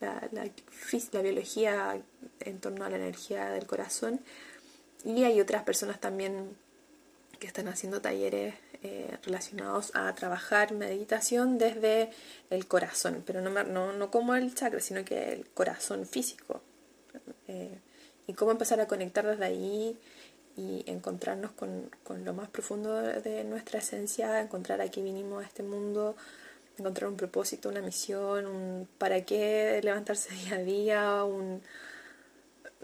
la, 0.00 1.20
biología 1.22 2.00
en 2.40 2.60
torno 2.60 2.84
a 2.84 2.90
la 2.90 2.96
energía 2.96 3.50
del 3.50 3.66
corazón. 3.66 4.20
Y 5.04 5.24
hay 5.24 5.40
otras 5.40 5.62
personas 5.62 6.00
también 6.00 6.56
que 7.38 7.46
están 7.46 7.68
haciendo 7.68 8.00
talleres 8.00 8.54
eh, 8.82 9.16
relacionados 9.22 9.92
a 9.94 10.14
trabajar 10.14 10.72
meditación 10.72 11.58
desde 11.58 12.10
el 12.50 12.66
corazón, 12.66 13.22
pero 13.26 13.40
no, 13.40 13.50
no, 13.64 13.92
no, 13.92 14.10
como 14.10 14.34
el 14.34 14.54
chakra, 14.54 14.80
sino 14.80 15.04
que 15.04 15.32
el 15.32 15.48
corazón 15.50 16.06
físico. 16.06 16.62
Eh, 17.46 17.78
y 18.26 18.34
cómo 18.34 18.50
empezar 18.50 18.80
a 18.80 18.86
conectar 18.86 19.26
desde 19.26 19.44
ahí 19.44 19.98
y 20.56 20.84
encontrarnos 20.86 21.52
con, 21.52 21.90
con, 22.02 22.24
lo 22.24 22.34
más 22.34 22.48
profundo 22.48 23.00
de 23.00 23.44
nuestra 23.44 23.78
esencia, 23.78 24.40
encontrar 24.40 24.80
a 24.80 24.90
qué 24.90 25.02
vinimos 25.02 25.42
a 25.42 25.46
este 25.46 25.62
mundo, 25.62 26.16
encontrar 26.78 27.10
un 27.10 27.16
propósito, 27.16 27.68
una 27.68 27.80
misión, 27.80 28.46
un 28.46 28.88
para 28.98 29.24
qué 29.24 29.80
levantarse 29.82 30.34
día 30.44 30.54
a 30.54 30.58
día, 30.58 31.24
un... 31.24 31.62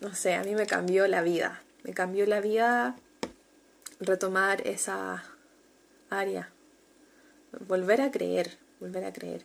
no 0.00 0.14
sé, 0.14 0.34
a 0.34 0.42
mí 0.42 0.54
me 0.54 0.66
cambió 0.66 1.06
la 1.06 1.22
vida, 1.22 1.62
me 1.82 1.94
cambió 1.94 2.26
la 2.26 2.40
vida 2.40 2.96
retomar 4.00 4.66
esa 4.66 5.24
área, 6.10 6.50
volver 7.66 8.00
a 8.00 8.10
creer, 8.10 8.58
volver 8.80 9.04
a 9.04 9.12
creer. 9.12 9.44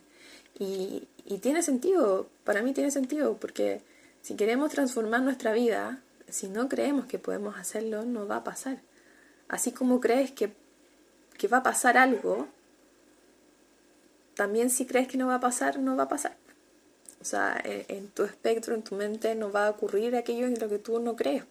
Y, 0.58 1.08
y 1.24 1.38
tiene 1.38 1.62
sentido, 1.62 2.28
para 2.44 2.62
mí 2.62 2.72
tiene 2.72 2.90
sentido, 2.90 3.36
porque 3.36 3.82
si 4.22 4.36
queremos 4.36 4.70
transformar 4.70 5.22
nuestra 5.22 5.52
vida, 5.52 6.00
si 6.28 6.48
no 6.48 6.68
creemos 6.68 7.06
que 7.06 7.18
podemos 7.18 7.56
hacerlo, 7.56 8.04
no 8.04 8.26
va 8.26 8.36
a 8.36 8.44
pasar. 8.44 8.78
Así 9.48 9.72
como 9.72 10.00
crees 10.00 10.30
que, 10.30 10.52
que 11.38 11.48
va 11.48 11.58
a 11.58 11.62
pasar 11.62 11.96
algo, 11.96 12.48
también 14.34 14.70
si 14.70 14.86
crees 14.86 15.08
que 15.08 15.18
no 15.18 15.26
va 15.26 15.36
a 15.36 15.40
pasar, 15.40 15.78
no 15.78 15.96
va 15.96 16.04
a 16.04 16.08
pasar. 16.08 16.36
O 17.20 17.24
sea, 17.24 17.60
en, 17.64 17.84
en 17.88 18.08
tu 18.08 18.24
espectro, 18.24 18.74
en 18.74 18.82
tu 18.82 18.94
mente, 18.94 19.34
no 19.34 19.52
va 19.52 19.66
a 19.66 19.70
ocurrir 19.70 20.16
aquello 20.16 20.46
en 20.46 20.58
lo 20.58 20.68
que 20.68 20.78
tú 20.78 20.98
no 21.00 21.16
crees. 21.16 21.44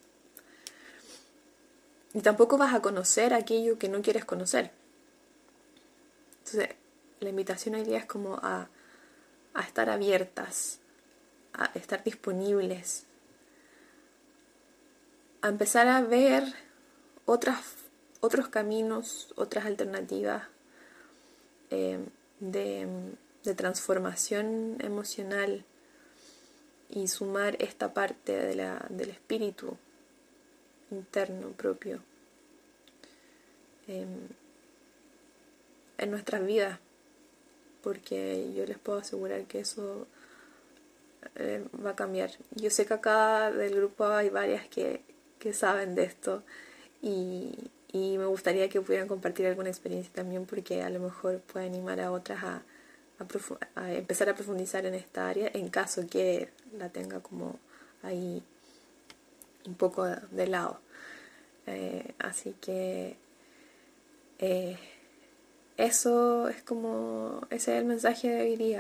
Y 2.14 2.22
tampoco 2.22 2.58
vas 2.58 2.74
a 2.74 2.82
conocer 2.82 3.34
aquello 3.34 3.78
que 3.78 3.90
no 3.90 4.02
quieres 4.02 4.26
conocer. 4.26 4.72
Entonces, 6.40 6.76
la 7.20 7.30
invitación 7.30 7.76
hoy 7.76 7.84
día 7.84 8.00
es 8.00 8.06
como 8.06 8.36
a, 8.42 8.70
a 9.54 9.62
estar 9.62 9.90
abiertas, 9.90 10.80
a 11.54 11.66
estar 11.76 12.04
disponibles, 12.04 13.06
a 15.42 15.50
empezar 15.50 15.88
a 15.88 16.02
ver 16.02 16.44
otras, 17.26 17.60
otros 18.22 18.48
caminos, 18.48 19.34
otras 19.36 19.66
alternativas 19.66 20.44
eh, 21.70 22.00
de, 22.40 22.88
de 23.44 23.56
transformación 23.56 24.78
emocional 24.82 25.66
y 26.90 27.08
sumar 27.08 27.56
esta 27.60 27.94
parte 27.94 28.34
de 28.34 28.56
la, 28.56 28.86
del 28.90 29.10
espíritu 29.10 29.78
interno 30.92 31.50
propio 31.52 32.02
em, 33.88 34.28
en 35.98 36.12
nuestras 36.12 36.46
vidas, 36.46 36.80
porque 37.84 38.52
yo 38.54 38.66
les 38.66 38.78
puedo 38.78 39.00
asegurar 39.00 39.44
que 39.46 39.60
eso 39.60 40.08
eh, 41.36 41.64
va 41.86 41.92
a 41.92 41.96
cambiar. 41.96 42.32
Yo 42.56 42.70
sé 42.70 42.86
que 42.86 42.94
acá 42.94 43.52
del 43.52 43.76
grupo 43.76 44.06
hay 44.06 44.30
varias 44.30 44.68
que, 44.68 45.04
que 45.38 45.54
saben 45.54 45.96
de 45.96 46.04
esto 46.04 46.44
y, 47.02 47.54
y, 47.92 48.18
me 48.18 48.26
gustaría 48.26 48.70
que 48.70 48.82
pudieran 48.82 49.08
compartir 49.08 49.48
alguna 49.48 49.70
experiencia 49.70 50.12
también 50.14 50.46
porque 50.46 50.84
a 50.84 50.90
lo 50.90 51.00
mejor 51.00 51.40
puede 51.42 51.66
animar 51.66 52.00
a 52.00 52.12
otras 52.12 52.44
a, 52.44 52.62
a, 53.20 53.82
a 53.82 53.94
empezar 53.94 54.30
a 54.30 54.36
profundizar 54.36 54.86
en 54.86 54.94
esta 54.94 55.28
área 55.28 55.50
en 55.54 55.70
caso 55.70 56.06
que 56.10 56.50
la 56.78 56.90
tenga 56.90 57.20
como 57.22 57.60
ahí 58.04 58.44
un 59.66 59.76
poco 59.76 60.06
de 60.06 60.48
lado. 60.48 60.80
Eh, 61.68 62.14
así 62.20 62.56
que 62.60 63.16
eh, 64.40 64.78
eso 65.78 66.50
es 66.50 66.62
como, 66.64 67.42
ese 67.50 67.74
es 67.74 67.80
el 67.80 67.86
mensaje 67.86 68.30
de 68.30 68.42
hoy 68.42 68.78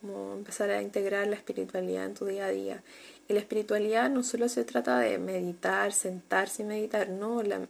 como 0.00 0.34
empezar 0.34 0.70
a 0.70 0.80
integrar 0.80 1.26
la 1.26 1.34
espiritualidad 1.34 2.06
en 2.06 2.14
tu 2.14 2.24
día 2.24 2.46
a 2.46 2.50
día. 2.50 2.82
Y 3.28 3.34
la 3.34 3.40
espiritualidad 3.40 4.08
no 4.08 4.22
solo 4.22 4.48
se 4.48 4.64
trata 4.64 4.98
de 5.00 5.18
meditar, 5.18 5.92
sentarse 5.92 6.62
y 6.62 6.66
meditar, 6.66 7.08
no, 7.10 7.42
la, 7.42 7.66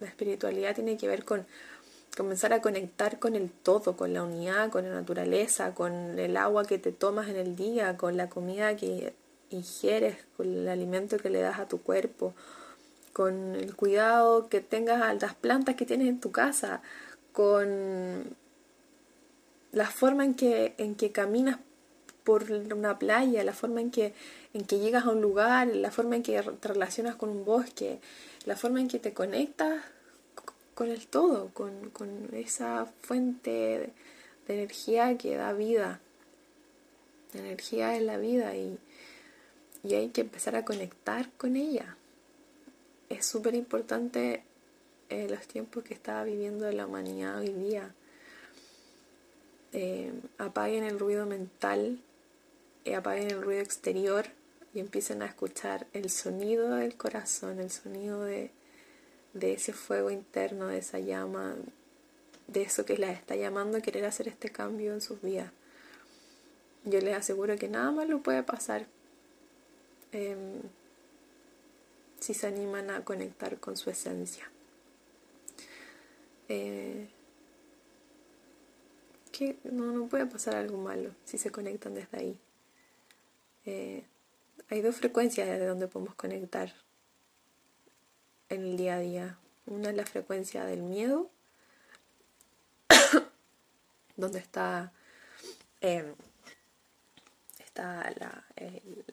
la 0.00 0.06
espiritualidad 0.06 0.74
tiene 0.74 0.96
que 0.96 1.08
ver 1.08 1.24
con 1.24 1.46
comenzar 2.16 2.52
a 2.52 2.60
conectar 2.60 3.18
con 3.18 3.36
el 3.36 3.50
todo, 3.50 3.96
con 3.96 4.12
la 4.12 4.22
unidad, 4.22 4.70
con 4.70 4.84
la 4.84 4.94
naturaleza, 4.94 5.74
con 5.74 6.18
el 6.18 6.36
agua 6.36 6.64
que 6.64 6.78
te 6.78 6.92
tomas 6.92 7.28
en 7.28 7.36
el 7.36 7.56
día, 7.56 7.96
con 7.96 8.16
la 8.16 8.28
comida 8.28 8.76
que 8.76 9.14
ingieres, 9.50 10.16
con 10.36 10.46
el 10.46 10.68
alimento 10.68 11.18
que 11.18 11.30
le 11.30 11.40
das 11.40 11.60
a 11.60 11.68
tu 11.68 11.80
cuerpo, 11.82 12.34
con 13.12 13.54
el 13.54 13.74
cuidado 13.76 14.48
que 14.48 14.60
tengas 14.60 15.02
a 15.02 15.14
las 15.14 15.34
plantas 15.34 15.76
que 15.76 15.86
tienes 15.86 16.08
en 16.08 16.20
tu 16.20 16.32
casa, 16.32 16.82
con 17.32 18.36
la 19.72 19.86
forma 19.86 20.24
en 20.24 20.34
que, 20.34 20.74
en 20.78 20.94
que 20.94 21.12
caminas 21.12 21.58
por 22.24 22.50
una 22.50 22.98
playa, 22.98 23.44
la 23.44 23.52
forma 23.52 23.80
en 23.80 23.90
que, 23.90 24.14
en 24.54 24.64
que 24.64 24.78
llegas 24.78 25.06
a 25.06 25.10
un 25.10 25.20
lugar, 25.20 25.68
la 25.68 25.90
forma 25.90 26.16
en 26.16 26.22
que 26.22 26.40
te 26.42 26.68
relacionas 26.68 27.16
con 27.16 27.30
un 27.30 27.44
bosque, 27.44 28.00
la 28.44 28.56
forma 28.56 28.80
en 28.80 28.88
que 28.88 28.98
te 28.98 29.12
conectas 29.12 29.82
con 30.74 30.88
el 30.88 31.06
todo, 31.06 31.50
con, 31.52 31.90
con 31.90 32.28
esa 32.32 32.86
fuente 33.02 33.50
de, 33.50 33.92
energía 34.48 35.16
que 35.16 35.36
da 35.36 35.52
vida. 35.52 36.00
La 37.34 37.40
energía 37.40 37.94
es 37.96 38.02
la 38.02 38.16
vida 38.16 38.56
y, 38.56 38.78
y 39.84 39.94
hay 39.94 40.08
que 40.08 40.22
empezar 40.22 40.56
a 40.56 40.64
conectar 40.64 41.30
con 41.36 41.54
ella. 41.54 41.96
Es 43.08 43.26
súper 43.26 43.54
importante 43.54 44.42
eh, 45.10 45.26
los 45.28 45.46
tiempos 45.48 45.82
que 45.82 45.92
está 45.92 46.22
viviendo 46.22 46.70
la 46.70 46.86
humanidad 46.86 47.38
hoy 47.38 47.52
día. 47.52 47.92
Eh, 49.72 50.12
apaguen 50.38 50.84
el 50.84 50.98
ruido 50.98 51.26
mental, 51.26 51.98
apaguen 52.96 53.30
el 53.30 53.42
ruido 53.42 53.60
exterior 53.60 54.26
y 54.74 54.80
empiecen 54.80 55.22
a 55.22 55.26
escuchar 55.26 55.86
el 55.92 56.10
sonido 56.10 56.76
del 56.76 56.96
corazón, 56.96 57.60
el 57.60 57.70
sonido 57.70 58.24
de, 58.24 58.50
de 59.34 59.52
ese 59.52 59.72
fuego 59.72 60.10
interno, 60.10 60.68
de 60.68 60.78
esa 60.78 60.98
llama, 60.98 61.56
de 62.46 62.62
eso 62.62 62.84
que 62.84 62.96
les 62.96 63.18
está 63.18 63.36
llamando 63.36 63.78
a 63.78 63.80
querer 63.80 64.04
hacer 64.04 64.28
este 64.28 64.50
cambio 64.50 64.92
en 64.92 65.00
sus 65.00 65.20
vidas. 65.22 65.50
Yo 66.84 67.00
les 67.00 67.16
aseguro 67.16 67.56
que 67.56 67.68
nada 67.68 67.90
más 67.90 68.08
lo 68.08 68.22
puede 68.22 68.42
pasar 68.42 68.86
Em, 70.12 70.60
si 72.18 72.34
se 72.34 72.46
animan 72.46 72.90
a 72.90 73.04
conectar 73.04 73.58
con 73.58 73.76
su 73.76 73.90
esencia. 73.90 74.50
Eh, 76.48 77.08
que 79.30 79.56
no, 79.64 79.92
no, 79.92 80.08
puede 80.08 80.26
pasar 80.26 80.56
algo 80.56 80.78
malo 80.78 81.14
si 81.24 81.38
se 81.38 81.50
conectan 81.50 81.94
desde 81.94 82.18
ahí. 82.18 82.38
Eh, 83.66 84.04
hay 84.68 84.80
dos 84.80 84.96
frecuencias 84.96 85.48
desde 85.48 85.66
donde 85.66 85.88
podemos 85.88 86.14
conectar 86.14 86.72
en 88.48 88.62
el 88.62 88.76
día 88.76 88.96
a 88.96 89.00
día. 89.00 89.38
Una 89.66 89.90
es 89.90 89.96
la 89.96 90.06
frecuencia 90.06 90.64
del 90.64 90.82
miedo, 90.82 91.30
donde 94.16 94.38
está 94.38 94.92
eh, 95.80 96.14
está 97.70 98.10
la, 98.18 98.44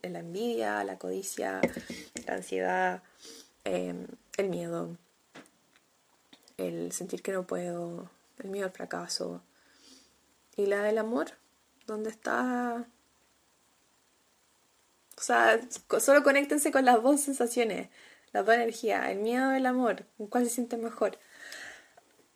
la 0.01 0.19
envidia, 0.19 0.83
la 0.83 0.97
codicia, 0.97 1.61
la 2.25 2.33
ansiedad, 2.33 3.03
em, 3.63 4.07
el 4.37 4.49
miedo, 4.49 4.97
el 6.57 6.91
sentir 6.91 7.21
que 7.21 7.31
no 7.31 7.45
puedo, 7.45 8.09
el 8.39 8.49
miedo 8.49 8.65
al 8.65 8.71
fracaso. 8.71 9.41
Y 10.55 10.65
la 10.65 10.81
del 10.81 10.97
amor, 10.97 11.27
donde 11.85 12.09
está... 12.09 12.87
O 15.17 15.21
sea, 15.21 15.59
solo 15.99 16.23
conéctense 16.23 16.71
con 16.71 16.85
las 16.85 17.01
dos 17.01 17.21
sensaciones, 17.21 17.89
las 18.33 18.45
dos 18.45 18.53
energías, 18.53 19.09
el 19.09 19.17
miedo 19.17 19.51
y 19.53 19.57
el 19.57 19.65
amor, 19.65 20.05
cuál 20.29 20.43
se 20.43 20.51
siente 20.51 20.77
mejor? 20.77 21.17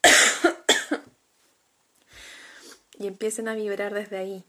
y 2.97 3.05
empiecen 3.05 3.47
a 3.47 3.53
vibrar 3.53 3.93
desde 3.93 4.17
ahí. 4.17 4.43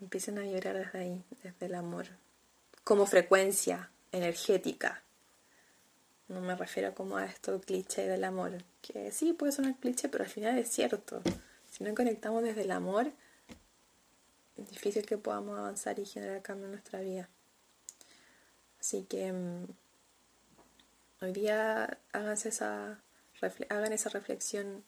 Empiecen 0.00 0.38
a 0.38 0.42
vibrar 0.42 0.76
desde 0.76 0.98
ahí, 0.98 1.24
desde 1.42 1.66
el 1.66 1.74
amor, 1.74 2.06
como 2.84 3.06
frecuencia 3.06 3.90
energética. 4.12 5.02
No 6.28 6.42
me 6.42 6.54
refiero 6.54 6.94
como 6.94 7.16
a 7.16 7.24
esto 7.24 7.58
cliché 7.62 8.06
del 8.06 8.24
amor, 8.24 8.62
que 8.82 9.10
sí 9.10 9.32
puede 9.32 9.52
sonar 9.52 9.74
cliché, 9.80 10.10
pero 10.10 10.24
al 10.24 10.30
final 10.30 10.58
es 10.58 10.68
cierto. 10.68 11.22
Si 11.70 11.82
no 11.82 11.94
conectamos 11.94 12.42
desde 12.42 12.62
el 12.62 12.72
amor, 12.72 13.10
es 14.58 14.68
difícil 14.68 15.06
que 15.06 15.16
podamos 15.16 15.58
avanzar 15.58 15.98
y 15.98 16.04
generar 16.04 16.42
cambio 16.42 16.66
en 16.66 16.72
nuestra 16.72 17.00
vida. 17.00 17.30
Así 18.80 19.04
que 19.04 19.32
mm, 19.32 19.64
hoy 21.22 21.32
día 21.32 21.98
háganse 22.12 22.50
esa, 22.50 23.00
hagan 23.68 23.92
esa 23.92 24.08
reflexión 24.10 24.84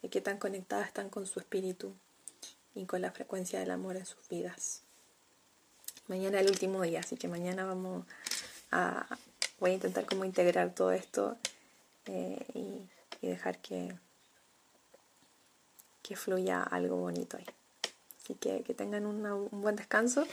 y 0.00 0.08
qué 0.08 0.20
tan 0.20 0.38
conectadas 0.38 0.88
están 0.88 1.10
con 1.10 1.26
su 1.26 1.40
espíritu 1.40 1.94
y 2.74 2.86
con 2.86 3.02
la 3.02 3.10
frecuencia 3.10 3.58
del 3.60 3.70
amor 3.70 3.96
en 3.96 4.06
sus 4.06 4.28
vidas. 4.28 4.82
Mañana 6.08 6.40
es 6.40 6.46
el 6.46 6.52
último 6.52 6.82
día, 6.82 7.00
así 7.00 7.16
que 7.16 7.28
mañana 7.28 7.64
vamos 7.64 8.06
a, 8.70 9.06
voy 9.60 9.72
a 9.72 9.74
intentar 9.74 10.06
como 10.06 10.24
integrar 10.24 10.74
todo 10.74 10.92
esto 10.92 11.36
eh, 12.06 12.44
y, 12.54 12.88
dejar 13.26 13.58
que, 13.58 13.96
que 16.02 16.16
fluya 16.16 16.64
algo 16.64 16.96
bonito 16.96 17.36
ahí. 17.36 17.46
Así 18.20 18.34
que 18.34 18.64
que 18.64 18.74
tengan 18.74 19.06
un 19.06 19.62
buen 19.62 19.76
descanso 19.76 20.26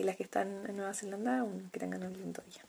y 0.00 0.02
las 0.02 0.16
que 0.16 0.22
están 0.22 0.64
en 0.66 0.76
Nueva 0.76 0.94
Zelanda, 0.94 1.46
que 1.70 1.78
tengan 1.78 2.02
un 2.04 2.14
lindo 2.14 2.42
día. 2.46 2.64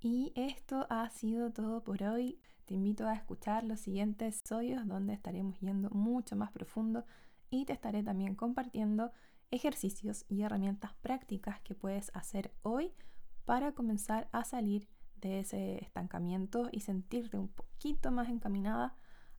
Y 0.00 0.32
esto 0.36 0.86
ha 0.88 1.08
sido 1.10 1.50
todo 1.50 1.82
por 1.82 2.00
hoy. 2.04 2.38
Te 2.64 2.74
invito 2.74 3.08
a 3.08 3.14
escuchar 3.14 3.64
los 3.64 3.80
siguientes 3.80 4.38
episodios 4.38 4.86
donde 4.86 5.14
estaremos 5.14 5.58
yendo 5.58 5.90
mucho 5.90 6.36
más 6.36 6.52
profundo 6.52 7.04
y 7.50 7.64
te 7.64 7.72
estaré 7.72 8.04
también 8.04 8.36
compartiendo 8.36 9.10
ejercicios 9.50 10.24
y 10.28 10.42
herramientas 10.42 10.94
prácticas 11.00 11.60
que 11.60 11.74
puedes 11.74 12.12
hacer 12.14 12.52
hoy 12.62 12.92
para 13.44 13.72
comenzar 13.72 14.28
a 14.30 14.44
salir 14.44 14.88
de 15.16 15.40
ese 15.40 15.82
estancamiento 15.82 16.68
y 16.70 16.80
sentirte 16.80 17.36
un 17.36 17.48
poquito 17.48 18.12
más 18.12 18.28
encaminada 18.28 18.94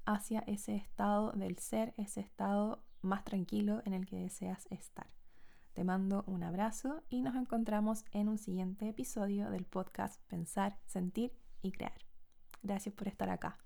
hacia 0.05 0.39
ese 0.47 0.75
estado 0.75 1.31
del 1.31 1.57
ser, 1.59 1.93
ese 1.97 2.19
estado 2.19 2.83
más 3.01 3.23
tranquilo 3.23 3.81
en 3.85 3.93
el 3.93 4.05
que 4.05 4.17
deseas 4.17 4.67
estar. 4.69 5.16
Te 5.77 5.83
mando 5.83 6.23
un 6.25 6.41
abrazo 6.41 7.03
y 7.07 7.21
nos 7.21 7.35
encontramos 7.35 8.03
en 8.11 8.29
un 8.29 8.39
siguiente 8.39 8.89
episodio 8.89 9.51
del 9.51 9.65
podcast 9.65 10.19
Pensar, 10.27 10.79
Sentir 10.87 11.31
y 11.61 11.71
Crear. 11.71 11.93
Gracias 12.63 12.95
por 12.95 13.07
estar 13.07 13.29
acá. 13.29 13.59